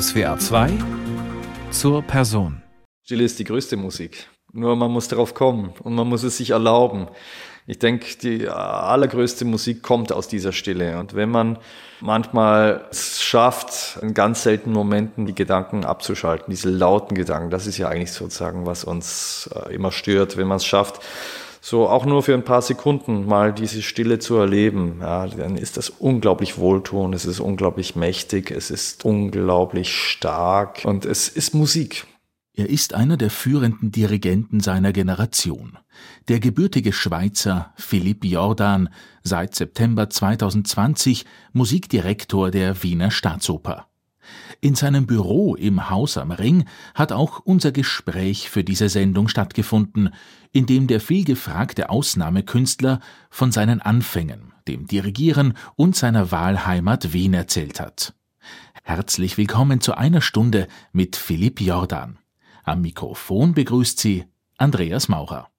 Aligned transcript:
SWR 0.00 0.38
2 0.38 0.70
zur 1.70 2.00
Person. 2.00 2.62
Stille 3.02 3.24
ist 3.24 3.38
die 3.38 3.44
größte 3.44 3.76
Musik. 3.76 4.26
Nur 4.50 4.74
man 4.74 4.90
muss 4.90 5.08
darauf 5.08 5.34
kommen 5.34 5.74
und 5.82 5.94
man 5.94 6.08
muss 6.08 6.22
es 6.22 6.38
sich 6.38 6.50
erlauben. 6.50 7.08
Ich 7.66 7.78
denke, 7.78 8.06
die 8.22 8.48
allergrößte 8.48 9.44
Musik 9.44 9.82
kommt 9.82 10.10
aus 10.10 10.28
dieser 10.28 10.52
Stille. 10.52 10.98
Und 10.98 11.14
wenn 11.14 11.28
man 11.28 11.58
manchmal 12.00 12.86
es 12.90 13.22
schafft, 13.22 13.98
in 14.00 14.14
ganz 14.14 14.44
seltenen 14.44 14.74
Momenten 14.74 15.26
die 15.26 15.34
Gedanken 15.34 15.84
abzuschalten, 15.84 16.46
diese 16.48 16.70
lauten 16.70 17.14
Gedanken, 17.14 17.50
das 17.50 17.66
ist 17.66 17.76
ja 17.76 17.88
eigentlich 17.88 18.12
sozusagen, 18.12 18.64
was 18.64 18.84
uns 18.84 19.50
äh, 19.54 19.74
immer 19.74 19.92
stört, 19.92 20.38
wenn 20.38 20.48
man 20.48 20.56
es 20.56 20.64
schafft, 20.64 21.02
so 21.64 21.88
auch 21.88 22.04
nur 22.04 22.24
für 22.24 22.34
ein 22.34 22.44
paar 22.44 22.60
Sekunden 22.60 23.24
mal 23.24 23.54
diese 23.54 23.82
Stille 23.82 24.18
zu 24.18 24.34
erleben, 24.34 24.98
ja, 25.00 25.28
dann 25.28 25.56
ist 25.56 25.76
das 25.76 25.90
unglaublich 25.90 26.58
wohltuend, 26.58 27.14
es 27.14 27.24
ist 27.24 27.38
unglaublich 27.38 27.94
mächtig, 27.94 28.50
es 28.50 28.70
ist 28.70 29.04
unglaublich 29.04 29.96
stark 29.96 30.82
und 30.84 31.04
es 31.04 31.28
ist 31.28 31.54
Musik. 31.54 32.04
Er 32.52 32.68
ist 32.68 32.94
einer 32.94 33.16
der 33.16 33.30
führenden 33.30 33.92
Dirigenten 33.92 34.58
seiner 34.58 34.92
Generation. 34.92 35.78
Der 36.26 36.40
gebürtige 36.40 36.92
Schweizer 36.92 37.72
Philipp 37.76 38.24
Jordan, 38.24 38.88
seit 39.22 39.54
September 39.54 40.10
2020 40.10 41.24
Musikdirektor 41.52 42.50
der 42.50 42.82
Wiener 42.82 43.12
Staatsoper. 43.12 43.86
In 44.60 44.74
seinem 44.74 45.06
Büro 45.06 45.54
im 45.54 45.90
Haus 45.90 46.16
am 46.16 46.30
Ring 46.30 46.66
hat 46.94 47.12
auch 47.12 47.40
unser 47.40 47.72
Gespräch 47.72 48.48
für 48.50 48.64
diese 48.64 48.88
Sendung 48.88 49.28
stattgefunden, 49.28 50.10
in 50.52 50.66
dem 50.66 50.86
der 50.86 51.00
vielgefragte 51.00 51.90
Ausnahmekünstler 51.90 53.00
von 53.30 53.52
seinen 53.52 53.80
Anfängen, 53.80 54.52
dem 54.68 54.86
Dirigieren 54.86 55.54
und 55.76 55.96
seiner 55.96 56.30
Wahlheimat 56.30 57.12
Wien 57.12 57.34
erzählt 57.34 57.80
hat. 57.80 58.14
Herzlich 58.82 59.38
willkommen 59.38 59.80
zu 59.80 59.94
einer 59.94 60.20
Stunde 60.20 60.66
mit 60.92 61.16
Philipp 61.16 61.60
Jordan. 61.60 62.18
Am 62.64 62.82
Mikrofon 62.82 63.54
begrüßt 63.54 63.98
Sie 63.98 64.24
Andreas 64.58 65.08
Maurer. 65.08 65.51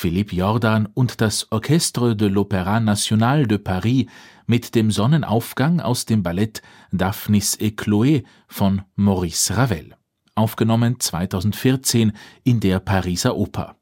Philippe 0.00 0.34
Jordan 0.34 0.88
und 0.94 1.20
das 1.20 1.52
Orchestre 1.52 2.16
de 2.16 2.26
l'Opéra 2.26 2.80
National 2.80 3.46
de 3.46 3.58
Paris 3.58 4.06
mit 4.46 4.74
dem 4.74 4.90
Sonnenaufgang 4.90 5.78
aus 5.78 6.06
dem 6.06 6.22
Ballett 6.22 6.62
Daphnis 6.90 7.54
et 7.56 7.78
Chloé 7.78 8.24
von 8.48 8.80
Maurice 8.96 9.54
Ravel, 9.58 9.94
aufgenommen 10.34 10.98
2014 10.98 12.12
in 12.44 12.60
der 12.60 12.80
Pariser 12.80 13.36
Oper. 13.36 13.76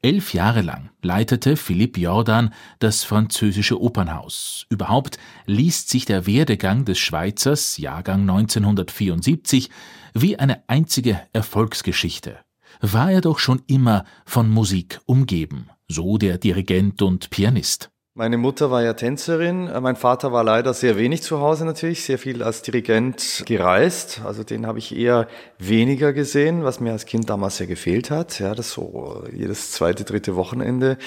Elf 0.00 0.32
Jahre 0.32 0.62
lang 0.62 0.88
leitete 1.02 1.58
Philippe 1.58 2.00
Jordan 2.00 2.54
das 2.78 3.04
französische 3.04 3.78
Opernhaus. 3.82 4.64
Überhaupt 4.70 5.18
liest 5.44 5.90
sich 5.90 6.06
der 6.06 6.26
Werdegang 6.26 6.86
des 6.86 6.98
Schweizers, 6.98 7.76
Jahrgang 7.76 8.22
1974, 8.22 9.68
wie 10.14 10.38
eine 10.38 10.66
einzige 10.68 11.20
Erfolgsgeschichte. 11.34 12.38
War 12.80 13.10
er 13.10 13.20
doch 13.20 13.38
schon 13.38 13.62
immer 13.66 14.04
von 14.24 14.48
Musik 14.48 15.00
umgeben, 15.06 15.70
so 15.88 16.18
der 16.18 16.38
Dirigent 16.38 17.02
und 17.02 17.30
Pianist. 17.30 17.90
Meine 18.18 18.36
Mutter 18.36 18.72
war 18.72 18.82
ja 18.82 18.94
Tänzerin, 18.94 19.70
mein 19.80 19.94
Vater 19.94 20.32
war 20.32 20.42
leider 20.42 20.74
sehr 20.74 20.96
wenig 20.96 21.22
zu 21.22 21.38
Hause 21.38 21.64
natürlich, 21.64 22.02
sehr 22.02 22.18
viel 22.18 22.42
als 22.42 22.62
Dirigent 22.62 23.44
gereist. 23.46 24.22
Also 24.24 24.42
den 24.42 24.66
habe 24.66 24.80
ich 24.80 24.96
eher 24.96 25.28
weniger 25.60 26.12
gesehen, 26.12 26.64
was 26.64 26.80
mir 26.80 26.90
als 26.90 27.06
Kind 27.06 27.30
damals 27.30 27.58
sehr 27.58 27.68
gefehlt 27.68 28.10
hat. 28.10 28.40
Ja, 28.40 28.56
das 28.56 28.72
so 28.72 29.22
jedes 29.32 29.70
zweite, 29.70 30.02
dritte 30.02 30.34
Wochenende. 30.34 30.98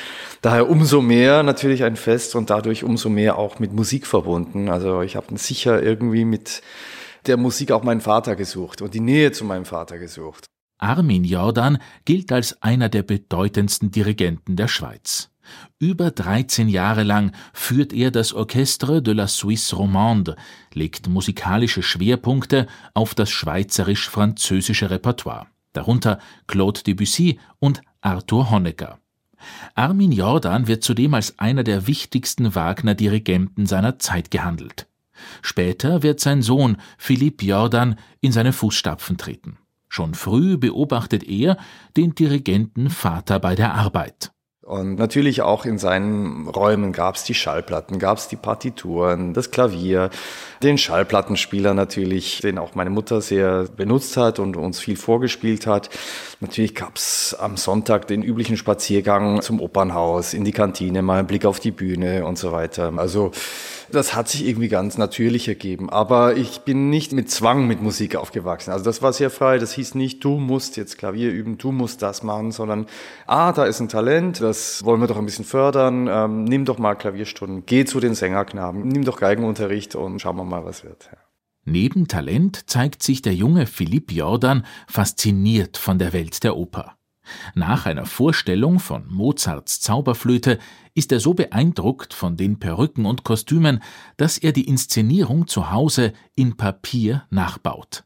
Daher 0.42 0.70
umso 0.70 1.02
mehr 1.02 1.44
natürlich 1.44 1.84
ein 1.84 1.98
Fest 1.98 2.34
und 2.34 2.50
dadurch 2.50 2.86
umso 2.86 3.10
mehr 3.10 3.38
auch 3.38 3.60
mit 3.60 3.74
Musik 3.74 4.08
verbunden. 4.08 4.70
Also 4.70 5.02
ich 5.02 5.18
habe 5.18 5.38
sicher 5.38 5.84
irgendwie 5.84 6.24
mit 6.24 6.62
der 7.28 7.36
Musik 7.36 7.74
auch 7.74 7.84
meinen 7.84 8.00
Vater 8.00 8.38
gesucht 8.38 8.82
und 8.82 8.94
die 8.94 9.02
Nähe 9.02 9.34
zu 9.34 9.44
meinem 9.44 9.66
Vater 9.66 9.98
gesucht. 9.98 10.51
Armin 10.82 11.24
Jordan 11.24 11.78
gilt 12.06 12.32
als 12.32 12.62
einer 12.64 12.90
der 12.90 13.04
bedeutendsten 13.04 13.92
Dirigenten 13.92 14.56
der 14.56 14.68
Schweiz. 14.68 15.30
Über 15.80 16.12
13 16.12 16.70
Jahre 16.70 17.04
lang 17.04 17.34
führt 17.54 17.94
er 17.94 18.10
das 18.10 18.34
Orchestre 18.34 19.02
de 19.02 19.14
la 19.14 19.28
Suisse 19.28 19.76
Romande, 19.76 20.36
legt 20.74 21.08
musikalische 21.08 21.84
Schwerpunkte 21.84 22.68
auf 22.94 23.14
das 23.14 23.30
schweizerisch-französische 23.30 24.90
Repertoire, 24.90 25.48
darunter 25.74 26.20
Claude 26.48 26.82
Debussy 26.82 27.40
und 27.60 27.82
Arthur 28.02 28.50
Honegger. 28.50 29.00
Armin 29.76 30.12
Jordan 30.12 30.68
wird 30.68 30.84
zudem 30.84 31.14
als 31.14 31.38
einer 31.38 31.64
der 31.64 31.86
wichtigsten 31.88 32.56
Wagner-Dirigenten 32.56 33.66
seiner 33.68 34.00
Zeit 34.00 34.32
gehandelt. 34.32 34.88
Später 35.44 36.02
wird 36.02 36.20
sein 36.20 36.42
Sohn 36.42 36.78
Philippe 36.98 37.46
Jordan 37.46 37.96
in 38.20 38.32
seine 38.32 38.54
Fußstapfen 38.54 39.18
treten. 39.18 39.58
Schon 39.94 40.14
früh 40.14 40.56
beobachtet 40.56 41.28
er 41.28 41.58
den 41.98 42.16
Dirigenten 42.16 42.90
Vater 42.90 43.42
bei 43.42 43.56
der 43.56 43.74
Arbeit. 43.74 44.32
Und 44.62 44.96
natürlich 44.96 45.42
auch 45.42 45.66
in 45.66 45.78
seinen 45.78 46.48
Räumen 46.48 46.94
gab 46.94 47.16
es 47.16 47.26
die 47.26 47.34
Schallplatten, 47.34 48.00
gab 48.00 48.18
es 48.18 48.30
die 48.30 48.38
Partituren, 48.38 49.34
das 49.34 49.52
Klavier, 49.52 50.10
den 50.64 50.78
Schallplattenspieler 50.78 51.74
natürlich, 51.74 52.40
den 52.40 52.58
auch 52.58 52.74
meine 52.74 52.90
Mutter 52.90 53.20
sehr 53.20 53.66
benutzt 53.66 54.16
hat 54.16 54.40
und 54.40 54.56
uns 54.56 54.80
viel 54.80 54.96
vorgespielt 54.96 55.68
hat. 55.68 55.90
Natürlich 56.40 56.74
gab 56.74 56.96
es 56.96 57.36
am 57.38 57.58
Sonntag 57.58 58.08
den 58.08 58.24
üblichen 58.24 58.56
Spaziergang 58.56 59.42
zum 59.42 59.60
Opernhaus, 59.60 60.34
in 60.34 60.46
die 60.46 60.54
Kantine, 60.54 61.02
mal 61.02 61.20
einen 61.20 61.28
Blick 61.28 61.46
auf 61.46 61.60
die 61.60 61.72
Bühne 61.72 62.26
und 62.26 62.38
so 62.38 62.54
weiter. 62.54 62.94
Also 62.96 63.32
das 63.96 64.16
hat 64.16 64.30
sich 64.30 64.46
irgendwie 64.46 64.68
ganz 64.68 64.98
natürlich 64.98 65.48
ergeben. 65.48 65.90
Aber 65.90 66.36
ich 66.38 66.62
bin 66.62 66.90
nicht 66.90 67.12
mit 67.12 67.30
Zwang 67.30 67.68
mit 67.68 67.82
Musik 67.82 68.16
aufgewachsen. 68.16 68.72
Also 68.72 68.86
das 68.86 69.02
war 69.02 69.14
sehr 69.14 69.30
frei. 69.30 69.58
Das 69.58 69.74
hieß 69.74 69.96
nicht, 69.96 70.24
du 70.24 70.38
musst 70.38 70.78
jetzt 70.78 70.98
Klavier 70.98 71.32
üben, 71.32 71.58
du 71.58 71.72
musst 71.72 72.02
das 72.02 72.24
machen, 72.24 72.52
sondern, 72.52 72.88
ah, 73.28 73.52
da 73.52 73.66
ist 73.66 73.80
ein 73.80 73.90
Talent, 73.90 74.42
das 74.42 74.84
wollen 74.84 75.02
wir 75.02 75.08
doch 75.08 75.18
ein 75.18 75.26
bisschen 75.26 75.46
fördern. 75.46 76.08
Ähm, 76.10 76.44
nimm 76.44 76.66
doch 76.66 76.78
mal 76.78 76.96
Klavierstunden, 76.96 77.64
geh 77.66 77.86
zu 77.86 78.00
den 78.00 78.16
Sängerknaben, 78.16 78.88
nimm 78.88 79.06
doch 79.06 79.20
Geigenunterricht 79.20 79.96
und 79.96 80.20
schauen 80.20 80.38
wir 80.38 80.46
mal, 80.46 80.66
was 80.66 80.84
wird. 80.84 81.10
Ja. 81.12 81.18
Neben 81.64 82.08
Talent 82.08 82.70
zeigt 82.70 83.04
sich 83.04 83.22
der 83.22 83.36
junge 83.36 83.68
Philipp 83.68 84.12
Jordan 84.12 84.66
fasziniert 84.88 85.78
von 85.78 86.00
der 86.00 86.12
Welt 86.12 86.44
der 86.44 86.58
Oper. 86.58 86.96
Nach 87.56 87.86
einer 87.86 88.06
Vorstellung 88.06 88.80
von 88.80 89.08
Mozarts 89.08 89.82
Zauberflöte 89.82 90.60
ist 90.94 91.12
er 91.12 91.20
so 91.20 91.34
beeindruckt 91.34 92.14
von 92.14 92.38
den 92.38 92.60
Perücken 92.60 93.06
und 93.06 93.24
Kostümen, 93.24 93.82
dass 94.18 94.38
er 94.38 94.52
die 94.52 94.68
Inszenierung 94.68 95.48
zu 95.48 95.72
Hause 95.72 96.14
in 96.36 96.58
Papier 96.58 97.26
nachbaut. 97.30 98.04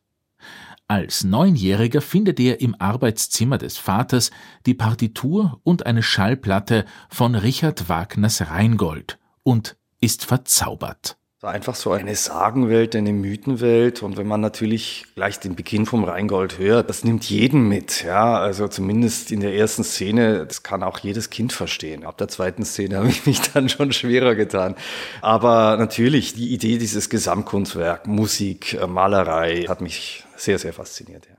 Als 0.87 1.23
Neunjähriger 1.23 2.01
findet 2.01 2.39
er 2.39 2.61
im 2.61 2.75
Arbeitszimmer 2.79 3.57
des 3.57 3.77
Vaters 3.77 4.29
die 4.67 4.75
Partitur 4.75 5.59
und 5.63 5.85
eine 5.87 6.03
Schallplatte 6.03 6.85
von 7.09 7.33
Richard 7.33 7.89
Wagners 7.89 8.49
Rheingold 8.49 9.17
und 9.41 9.77
ist 9.99 10.25
verzaubert 10.25 11.17
einfach 11.41 11.75
so 11.75 11.91
eine 11.91 12.15
Sagenwelt, 12.15 12.95
eine 12.95 13.13
Mythenwelt. 13.13 14.01
Und 14.01 14.17
wenn 14.17 14.27
man 14.27 14.41
natürlich 14.41 15.05
gleich 15.15 15.39
den 15.39 15.55
Beginn 15.55 15.85
vom 15.85 16.03
Rheingold 16.03 16.57
hört, 16.57 16.89
das 16.89 17.03
nimmt 17.03 17.29
jeden 17.29 17.67
mit. 17.67 18.03
Ja, 18.03 18.39
also 18.39 18.67
zumindest 18.67 19.31
in 19.31 19.41
der 19.41 19.53
ersten 19.53 19.83
Szene, 19.83 20.45
das 20.45 20.63
kann 20.63 20.83
auch 20.83 20.99
jedes 20.99 21.29
Kind 21.29 21.53
verstehen. 21.53 22.03
Ab 22.05 22.17
der 22.17 22.27
zweiten 22.27 22.65
Szene 22.65 22.97
habe 22.97 23.09
ich 23.09 23.25
mich 23.25 23.41
dann 23.53 23.69
schon 23.69 23.91
schwerer 23.91 24.35
getan. 24.35 24.75
Aber 25.21 25.77
natürlich, 25.77 26.33
die 26.33 26.53
Idee 26.53 26.77
dieses 26.77 27.09
Gesamtkunstwerk, 27.09 28.07
Musik, 28.07 28.73
äh, 28.73 28.87
Malerei, 28.87 29.65
hat 29.67 29.81
mich 29.81 30.23
sehr, 30.35 30.59
sehr 30.59 30.73
fasziniert. 30.73 31.27
Ja. 31.27 31.34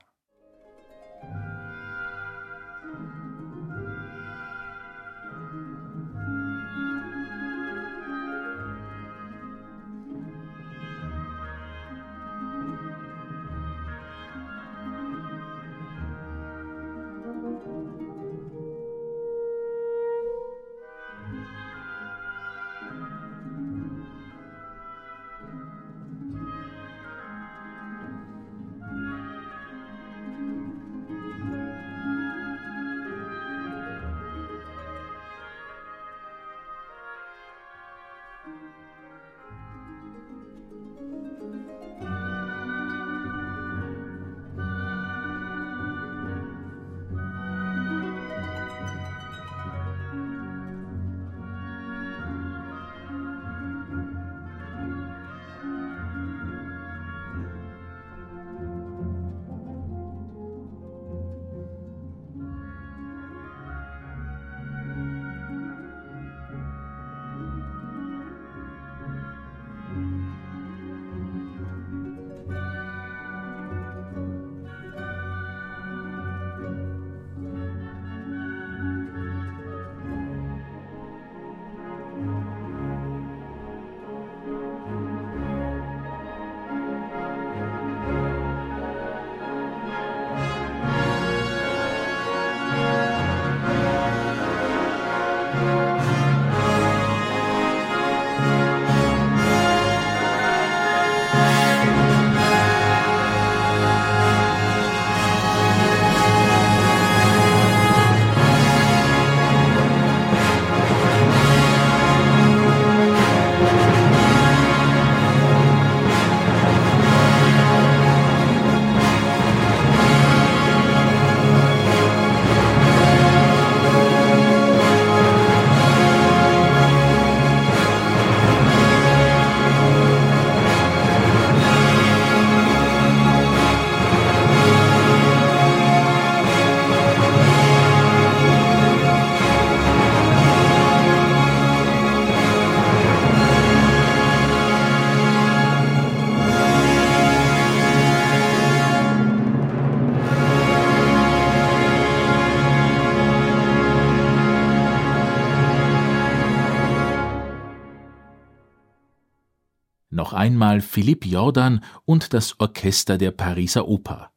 Einmal 160.36 160.80
Philippe 160.80 161.28
Jordan 161.28 161.82
und 162.04 162.32
das 162.34 162.60
Orchester 162.60 163.18
der 163.18 163.30
Pariser 163.30 163.88
Oper. 163.88 164.30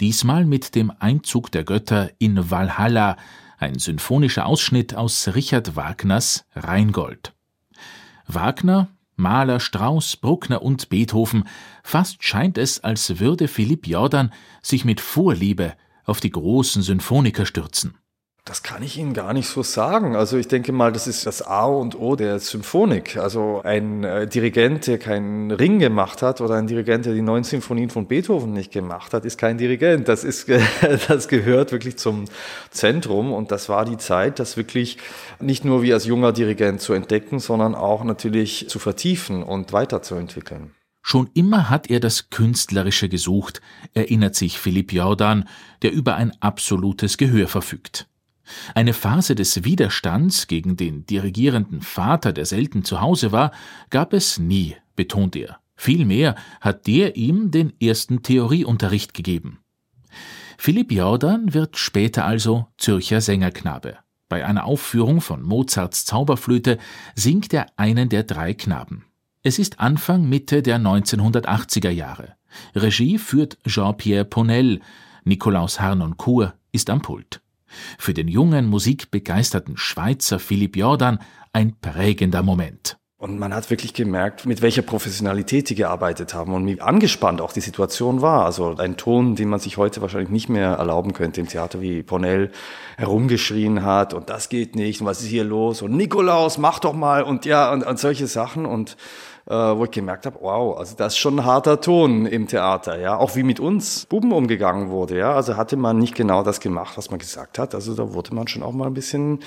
Diesmal 0.00 0.44
mit 0.44 0.74
dem 0.74 0.92
Einzug 0.98 1.50
der 1.50 1.64
Götter 1.64 2.10
in 2.18 2.50
Valhalla, 2.50 3.16
ein 3.58 3.78
symphonischer 3.78 4.46
Ausschnitt 4.46 4.94
aus 4.94 5.34
Richard 5.34 5.76
Wagners 5.76 6.44
Rheingold. 6.54 7.32
Wagner, 8.26 8.88
Mahler, 9.16 9.60
Strauss, 9.60 10.16
Bruckner 10.16 10.62
und 10.62 10.88
Beethoven, 10.88 11.44
fast 11.82 12.22
scheint 12.24 12.58
es, 12.58 12.82
als 12.82 13.20
würde 13.20 13.48
Philipp 13.48 13.86
Jordan 13.86 14.32
sich 14.62 14.84
mit 14.84 15.00
Vorliebe 15.00 15.74
auf 16.04 16.20
die 16.20 16.30
großen 16.30 16.82
Symphoniker 16.82 17.46
stürzen. 17.46 17.96
Das 18.46 18.62
kann 18.62 18.82
ich 18.82 18.98
Ihnen 18.98 19.14
gar 19.14 19.32
nicht 19.32 19.48
so 19.48 19.62
sagen. 19.62 20.16
Also 20.16 20.36
ich 20.36 20.48
denke 20.48 20.70
mal, 20.70 20.92
das 20.92 21.06
ist 21.06 21.24
das 21.24 21.40
A 21.40 21.64
und 21.64 21.98
O 21.98 22.14
der 22.14 22.38
Symphonik. 22.40 23.16
Also 23.16 23.62
ein 23.64 24.04
äh, 24.04 24.26
Dirigent, 24.26 24.86
der 24.86 24.98
keinen 24.98 25.50
Ring 25.50 25.78
gemacht 25.78 26.20
hat 26.20 26.42
oder 26.42 26.56
ein 26.56 26.66
Dirigent, 26.66 27.06
der 27.06 27.14
die 27.14 27.22
neun 27.22 27.42
Symphonien 27.42 27.88
von 27.88 28.06
Beethoven 28.06 28.52
nicht 28.52 28.70
gemacht 28.70 29.14
hat, 29.14 29.24
ist 29.24 29.38
kein 29.38 29.56
Dirigent. 29.56 30.08
Das 30.08 30.24
ist, 30.24 30.50
das 31.08 31.28
gehört 31.28 31.72
wirklich 31.72 31.96
zum 31.96 32.26
Zentrum 32.70 33.32
und 33.32 33.50
das 33.50 33.70
war 33.70 33.86
die 33.86 33.96
Zeit, 33.96 34.38
das 34.38 34.58
wirklich 34.58 34.98
nicht 35.40 35.64
nur 35.64 35.82
wie 35.82 35.94
als 35.94 36.04
junger 36.04 36.32
Dirigent 36.32 36.82
zu 36.82 36.92
entdecken, 36.92 37.38
sondern 37.38 37.74
auch 37.74 38.04
natürlich 38.04 38.68
zu 38.68 38.78
vertiefen 38.78 39.42
und 39.42 39.72
weiterzuentwickeln. 39.72 40.74
Schon 41.00 41.30
immer 41.32 41.70
hat 41.70 41.88
er 41.88 41.98
das 42.00 42.28
Künstlerische 42.28 43.08
gesucht, 43.08 43.62
erinnert 43.94 44.34
sich 44.34 44.58
Philipp 44.58 44.92
Jordan, 44.92 45.48
der 45.80 45.92
über 45.92 46.16
ein 46.16 46.32
absolutes 46.40 47.16
Gehör 47.16 47.48
verfügt. 47.48 48.06
Eine 48.74 48.92
Phase 48.92 49.34
des 49.34 49.64
Widerstands 49.64 50.46
gegen 50.46 50.76
den 50.76 51.06
dirigierenden 51.06 51.80
Vater, 51.80 52.32
der 52.32 52.46
selten 52.46 52.84
zu 52.84 53.00
Hause 53.00 53.32
war, 53.32 53.52
gab 53.90 54.12
es 54.12 54.38
nie, 54.38 54.76
betont 54.96 55.36
er. 55.36 55.58
Vielmehr 55.76 56.36
hat 56.60 56.86
der 56.86 57.16
ihm 57.16 57.50
den 57.50 57.72
ersten 57.80 58.22
Theorieunterricht 58.22 59.14
gegeben. 59.14 59.58
Philipp 60.56 60.92
Jordan 60.92 61.52
wird 61.52 61.76
später 61.76 62.24
also 62.24 62.68
Zürcher 62.78 63.20
Sängerknabe. 63.20 63.98
Bei 64.28 64.44
einer 64.46 64.64
Aufführung 64.64 65.20
von 65.20 65.42
Mozarts 65.42 66.04
Zauberflöte 66.04 66.78
singt 67.14 67.52
er 67.52 67.66
einen 67.76 68.08
der 68.08 68.22
drei 68.22 68.54
Knaben. 68.54 69.04
Es 69.42 69.58
ist 69.58 69.80
Anfang 69.80 70.28
Mitte 70.28 70.62
der 70.62 70.78
1980er 70.78 71.90
Jahre. 71.90 72.34
Regie 72.74 73.18
führt 73.18 73.58
Jean-Pierre 73.66 74.24
Ponel, 74.24 74.80
Nikolaus 75.24 75.80
Harnoncourt 75.80 76.54
ist 76.72 76.88
am 76.88 77.02
Pult. 77.02 77.43
Für 77.98 78.14
den 78.14 78.28
jungen, 78.28 78.66
musikbegeisterten 78.66 79.76
Schweizer 79.76 80.38
Philipp 80.38 80.76
Jordan 80.76 81.18
ein 81.52 81.74
prägender 81.80 82.42
Moment. 82.42 82.98
Und 83.24 83.38
man 83.38 83.54
hat 83.54 83.70
wirklich 83.70 83.94
gemerkt, 83.94 84.44
mit 84.44 84.60
welcher 84.60 84.82
Professionalität 84.82 85.70
die 85.70 85.74
gearbeitet 85.74 86.34
haben 86.34 86.52
und 86.52 86.66
wie 86.66 86.78
angespannt 86.82 87.40
auch 87.40 87.52
die 87.52 87.62
Situation 87.62 88.20
war. 88.20 88.44
Also 88.44 88.76
ein 88.76 88.98
Ton, 88.98 89.34
den 89.34 89.48
man 89.48 89.60
sich 89.60 89.78
heute 89.78 90.02
wahrscheinlich 90.02 90.28
nicht 90.28 90.50
mehr 90.50 90.72
erlauben 90.72 91.14
könnte 91.14 91.40
im 91.40 91.48
Theater, 91.48 91.80
wie 91.80 92.02
Ponell 92.02 92.50
herumgeschrien 92.98 93.82
hat 93.82 94.12
und 94.12 94.28
das 94.28 94.50
geht 94.50 94.76
nicht 94.76 95.00
und 95.00 95.06
was 95.06 95.22
ist 95.22 95.28
hier 95.28 95.44
los 95.44 95.80
und 95.80 95.96
Nikolaus, 95.96 96.58
mach 96.58 96.80
doch 96.80 96.92
mal 96.92 97.22
und 97.22 97.46
ja 97.46 97.72
und, 97.72 97.86
und 97.86 97.98
solche 97.98 98.26
Sachen 98.26 98.66
und 98.66 98.98
äh, 99.46 99.54
wo 99.54 99.84
ich 99.84 99.90
gemerkt 99.90 100.26
habe, 100.26 100.38
wow, 100.40 100.78
also 100.78 100.96
das 100.96 101.14
ist 101.14 101.18
schon 101.18 101.38
ein 101.38 101.44
harter 101.44 101.80
Ton 101.80 102.26
im 102.26 102.48
Theater, 102.48 102.98
ja, 102.98 103.16
auch 103.16 103.36
wie 103.36 103.42
mit 103.42 103.60
uns 103.60 104.06
Buben 104.06 104.32
umgegangen 104.32 104.90
wurde, 104.90 105.18
ja, 105.18 105.34
also 105.34 105.56
hatte 105.56 105.76
man 105.76 105.98
nicht 105.98 106.14
genau 106.14 106.42
das 106.42 106.60
gemacht, 106.60 106.96
was 106.96 107.10
man 107.10 107.18
gesagt 107.18 107.58
hat, 107.58 107.74
also 107.74 107.94
da 107.94 108.14
wurde 108.14 108.34
man 108.34 108.48
schon 108.48 108.62
auch 108.62 108.72
mal 108.72 108.86
ein 108.86 108.94
bisschen 108.94 109.40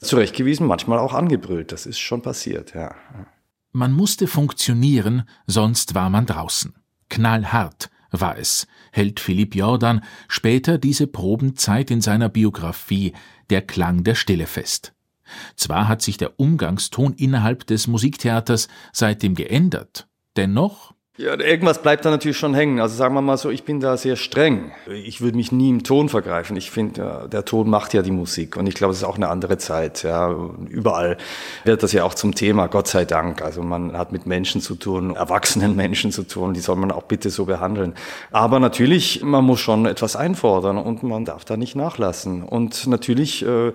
zurechtgewiesen, 0.00 0.66
manchmal 0.66 0.98
auch 0.98 1.14
angebrüllt, 1.14 1.72
das 1.72 1.86
ist 1.86 1.98
schon 1.98 2.22
passiert, 2.22 2.74
ja. 2.74 2.94
Man 3.72 3.92
musste 3.92 4.28
funktionieren, 4.28 5.28
sonst 5.48 5.96
war 5.96 6.08
man 6.08 6.26
draußen. 6.26 6.74
Knallhart 7.08 7.90
war 8.12 8.38
es, 8.38 8.68
hält 8.92 9.18
Philipp 9.18 9.56
Jordan 9.56 10.04
später 10.28 10.78
diese 10.78 11.08
Probenzeit 11.08 11.90
in 11.90 12.00
seiner 12.00 12.28
Biografie 12.28 13.14
Der 13.50 13.62
Klang 13.62 14.04
der 14.04 14.14
Stille 14.14 14.46
fest. 14.46 14.93
Zwar 15.56 15.88
hat 15.88 16.02
sich 16.02 16.16
der 16.16 16.38
Umgangston 16.38 17.14
innerhalb 17.14 17.66
des 17.66 17.86
Musiktheaters 17.86 18.68
seitdem 18.92 19.34
geändert, 19.34 20.08
dennoch 20.36 20.94
ja, 21.16 21.38
irgendwas 21.38 21.80
bleibt 21.80 22.04
da 22.04 22.10
natürlich 22.10 22.36
schon 22.36 22.54
hängen. 22.54 22.80
Also 22.80 22.96
sagen 22.96 23.14
wir 23.14 23.22
mal 23.22 23.36
so, 23.36 23.48
ich 23.48 23.62
bin 23.62 23.78
da 23.78 23.96
sehr 23.96 24.16
streng. 24.16 24.72
Ich 24.88 25.20
würde 25.20 25.36
mich 25.36 25.52
nie 25.52 25.70
im 25.70 25.84
Ton 25.84 26.08
vergreifen. 26.08 26.56
Ich 26.56 26.72
finde, 26.72 27.00
ja, 27.00 27.28
der 27.28 27.44
Ton 27.44 27.70
macht 27.70 27.94
ja 27.94 28.02
die 28.02 28.10
Musik. 28.10 28.56
Und 28.56 28.66
ich 28.66 28.74
glaube, 28.74 28.90
es 28.90 28.98
ist 28.98 29.04
auch 29.04 29.14
eine 29.14 29.28
andere 29.28 29.56
Zeit. 29.56 30.02
Ja, 30.02 30.34
überall 30.68 31.16
wird 31.62 31.84
das 31.84 31.92
ja 31.92 32.02
auch 32.02 32.14
zum 32.14 32.34
Thema, 32.34 32.66
Gott 32.66 32.88
sei 32.88 33.04
Dank. 33.04 33.42
Also 33.42 33.62
man 33.62 33.96
hat 33.96 34.10
mit 34.10 34.26
Menschen 34.26 34.60
zu 34.60 34.74
tun, 34.74 35.14
erwachsenen 35.14 35.76
Menschen 35.76 36.10
zu 36.10 36.24
tun. 36.24 36.52
Die 36.52 36.58
soll 36.58 36.74
man 36.74 36.90
auch 36.90 37.04
bitte 37.04 37.30
so 37.30 37.44
behandeln. 37.44 37.94
Aber 38.32 38.58
natürlich, 38.58 39.22
man 39.22 39.44
muss 39.44 39.60
schon 39.60 39.86
etwas 39.86 40.16
einfordern 40.16 40.78
und 40.78 41.04
man 41.04 41.24
darf 41.24 41.44
da 41.44 41.56
nicht 41.56 41.76
nachlassen. 41.76 42.42
Und 42.42 42.88
natürlich 42.88 43.46
äh, 43.46 43.72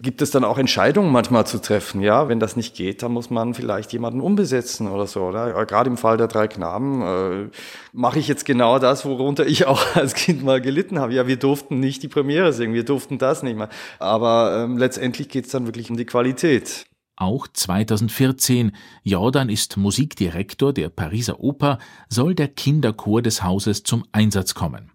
gibt 0.00 0.22
es 0.22 0.30
dann 0.30 0.44
auch 0.44 0.56
Entscheidungen 0.56 1.10
manchmal 1.10 1.48
zu 1.48 1.60
treffen. 1.60 2.00
Ja, 2.00 2.28
wenn 2.28 2.38
das 2.38 2.54
nicht 2.54 2.76
geht, 2.76 3.02
dann 3.02 3.10
muss 3.10 3.28
man 3.28 3.54
vielleicht 3.54 3.92
jemanden 3.92 4.20
umbesetzen 4.20 4.86
oder 4.86 5.08
so. 5.08 5.22
Oder? 5.22 5.66
Gerade 5.66 5.90
im 5.90 5.96
Fall 5.96 6.16
der 6.16 6.28
drei 6.28 6.46
Knaben 6.46 6.75
haben, 6.76 7.02
äh, 7.02 7.50
mache 7.92 8.18
ich 8.18 8.28
jetzt 8.28 8.44
genau 8.44 8.78
das, 8.78 9.04
worunter 9.04 9.46
ich 9.46 9.66
auch 9.66 9.82
als 9.96 10.14
Kind 10.14 10.44
mal 10.44 10.60
gelitten 10.60 10.98
habe. 10.98 11.14
Ja, 11.14 11.26
wir 11.26 11.36
durften 11.36 11.80
nicht 11.80 12.02
die 12.02 12.08
Premiere 12.08 12.52
singen, 12.52 12.74
wir 12.74 12.84
durften 12.84 13.18
das 13.18 13.42
nicht 13.42 13.56
mehr. 13.56 13.68
Aber 13.98 14.62
ähm, 14.64 14.78
letztendlich 14.78 15.28
geht 15.28 15.46
es 15.46 15.52
dann 15.52 15.66
wirklich 15.66 15.90
um 15.90 15.96
die 15.96 16.06
Qualität. 16.06 16.86
Auch 17.18 17.48
2014, 17.48 18.72
Jordan 19.02 19.48
ist 19.48 19.78
Musikdirektor 19.78 20.74
der 20.74 20.90
Pariser 20.90 21.40
Oper, 21.40 21.78
soll 22.10 22.34
der 22.34 22.48
Kinderchor 22.48 23.22
des 23.22 23.42
Hauses 23.42 23.84
zum 23.84 24.04
Einsatz 24.12 24.54
kommen. 24.54 24.92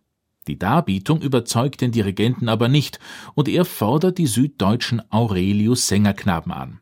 Die 0.48 0.60
Darbietung 0.60 1.22
überzeugt 1.22 1.82
den 1.82 1.92
Dirigenten 1.92 2.48
aber 2.48 2.68
nicht 2.68 3.00
und 3.34 3.48
er 3.48 3.66
fordert 3.66 4.20
die 4.20 4.28
süddeutschen 4.28 5.02
Aurelius 5.12 5.88
Sängerknaben 5.88 6.52
an. 6.52 6.80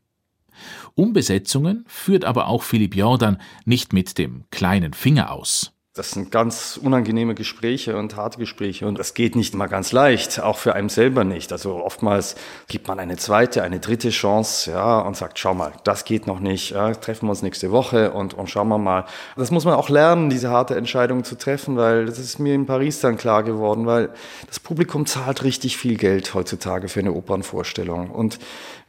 Umbesetzungen 1.00 1.86
führt 1.88 2.26
aber 2.26 2.48
auch 2.48 2.64
Philipp 2.64 2.96
Jordan 2.96 3.42
nicht 3.66 3.94
mit 3.94 4.18
dem 4.18 4.44
kleinen 4.52 4.94
Finger 4.94 5.32
aus. 5.32 5.79
Das 6.00 6.12
sind 6.12 6.32
ganz 6.32 6.80
unangenehme 6.82 7.36
Gespräche 7.36 7.98
und 7.98 8.16
harte 8.16 8.40
Gespräche 8.40 8.88
und 8.88 8.98
das 8.98 9.14
geht 9.14 9.36
nicht 9.36 9.54
immer 9.54 9.68
ganz 9.68 9.92
leicht, 9.92 10.40
auch 10.40 10.58
für 10.58 10.74
einen 10.74 10.88
selber 10.88 11.26
nicht. 11.26 11.52
Also 11.52 11.84
oftmals 11.84 12.38
gibt 12.70 12.88
man 12.88 13.02
eine 13.02 13.18
zweite, 13.18 13.64
eine 13.64 13.82
dritte 13.82 14.10
Chance, 14.10 14.72
ja, 14.72 15.02
und 15.02 15.18
sagt, 15.18 15.40
schau 15.40 15.54
mal, 15.54 15.74
das 15.84 16.06
geht 16.06 16.26
noch 16.26 16.40
nicht, 16.40 16.72
ja, 16.72 16.94
treffen 16.94 17.26
wir 17.26 17.32
uns 17.32 17.42
nächste 17.42 17.72
Woche 17.72 18.12
und, 18.12 18.34
und 18.34 18.50
schauen 18.50 18.70
wir 18.70 18.78
mal. 18.78 19.04
Das 19.36 19.52
muss 19.52 19.66
man 19.66 19.74
auch 19.74 19.90
lernen, 19.90 20.30
diese 20.30 20.50
harte 20.50 20.78
Entscheidung 20.78 21.26
zu 21.26 21.36
treffen, 21.36 21.76
weil 21.76 22.06
das 22.06 22.18
ist 22.18 22.40
mir 22.40 22.56
in 22.56 22.66
Paris 22.66 23.02
dann 23.02 23.18
klar 23.18 23.44
geworden, 23.44 23.86
weil 23.86 24.10
das 24.48 24.62
Publikum 24.62 25.06
zahlt 25.06 25.44
richtig 25.44 25.76
viel 25.76 25.98
Geld 25.98 26.34
heutzutage 26.34 26.88
für 26.88 27.02
eine 27.02 27.12
Opernvorstellung 27.12 28.10
und 28.10 28.40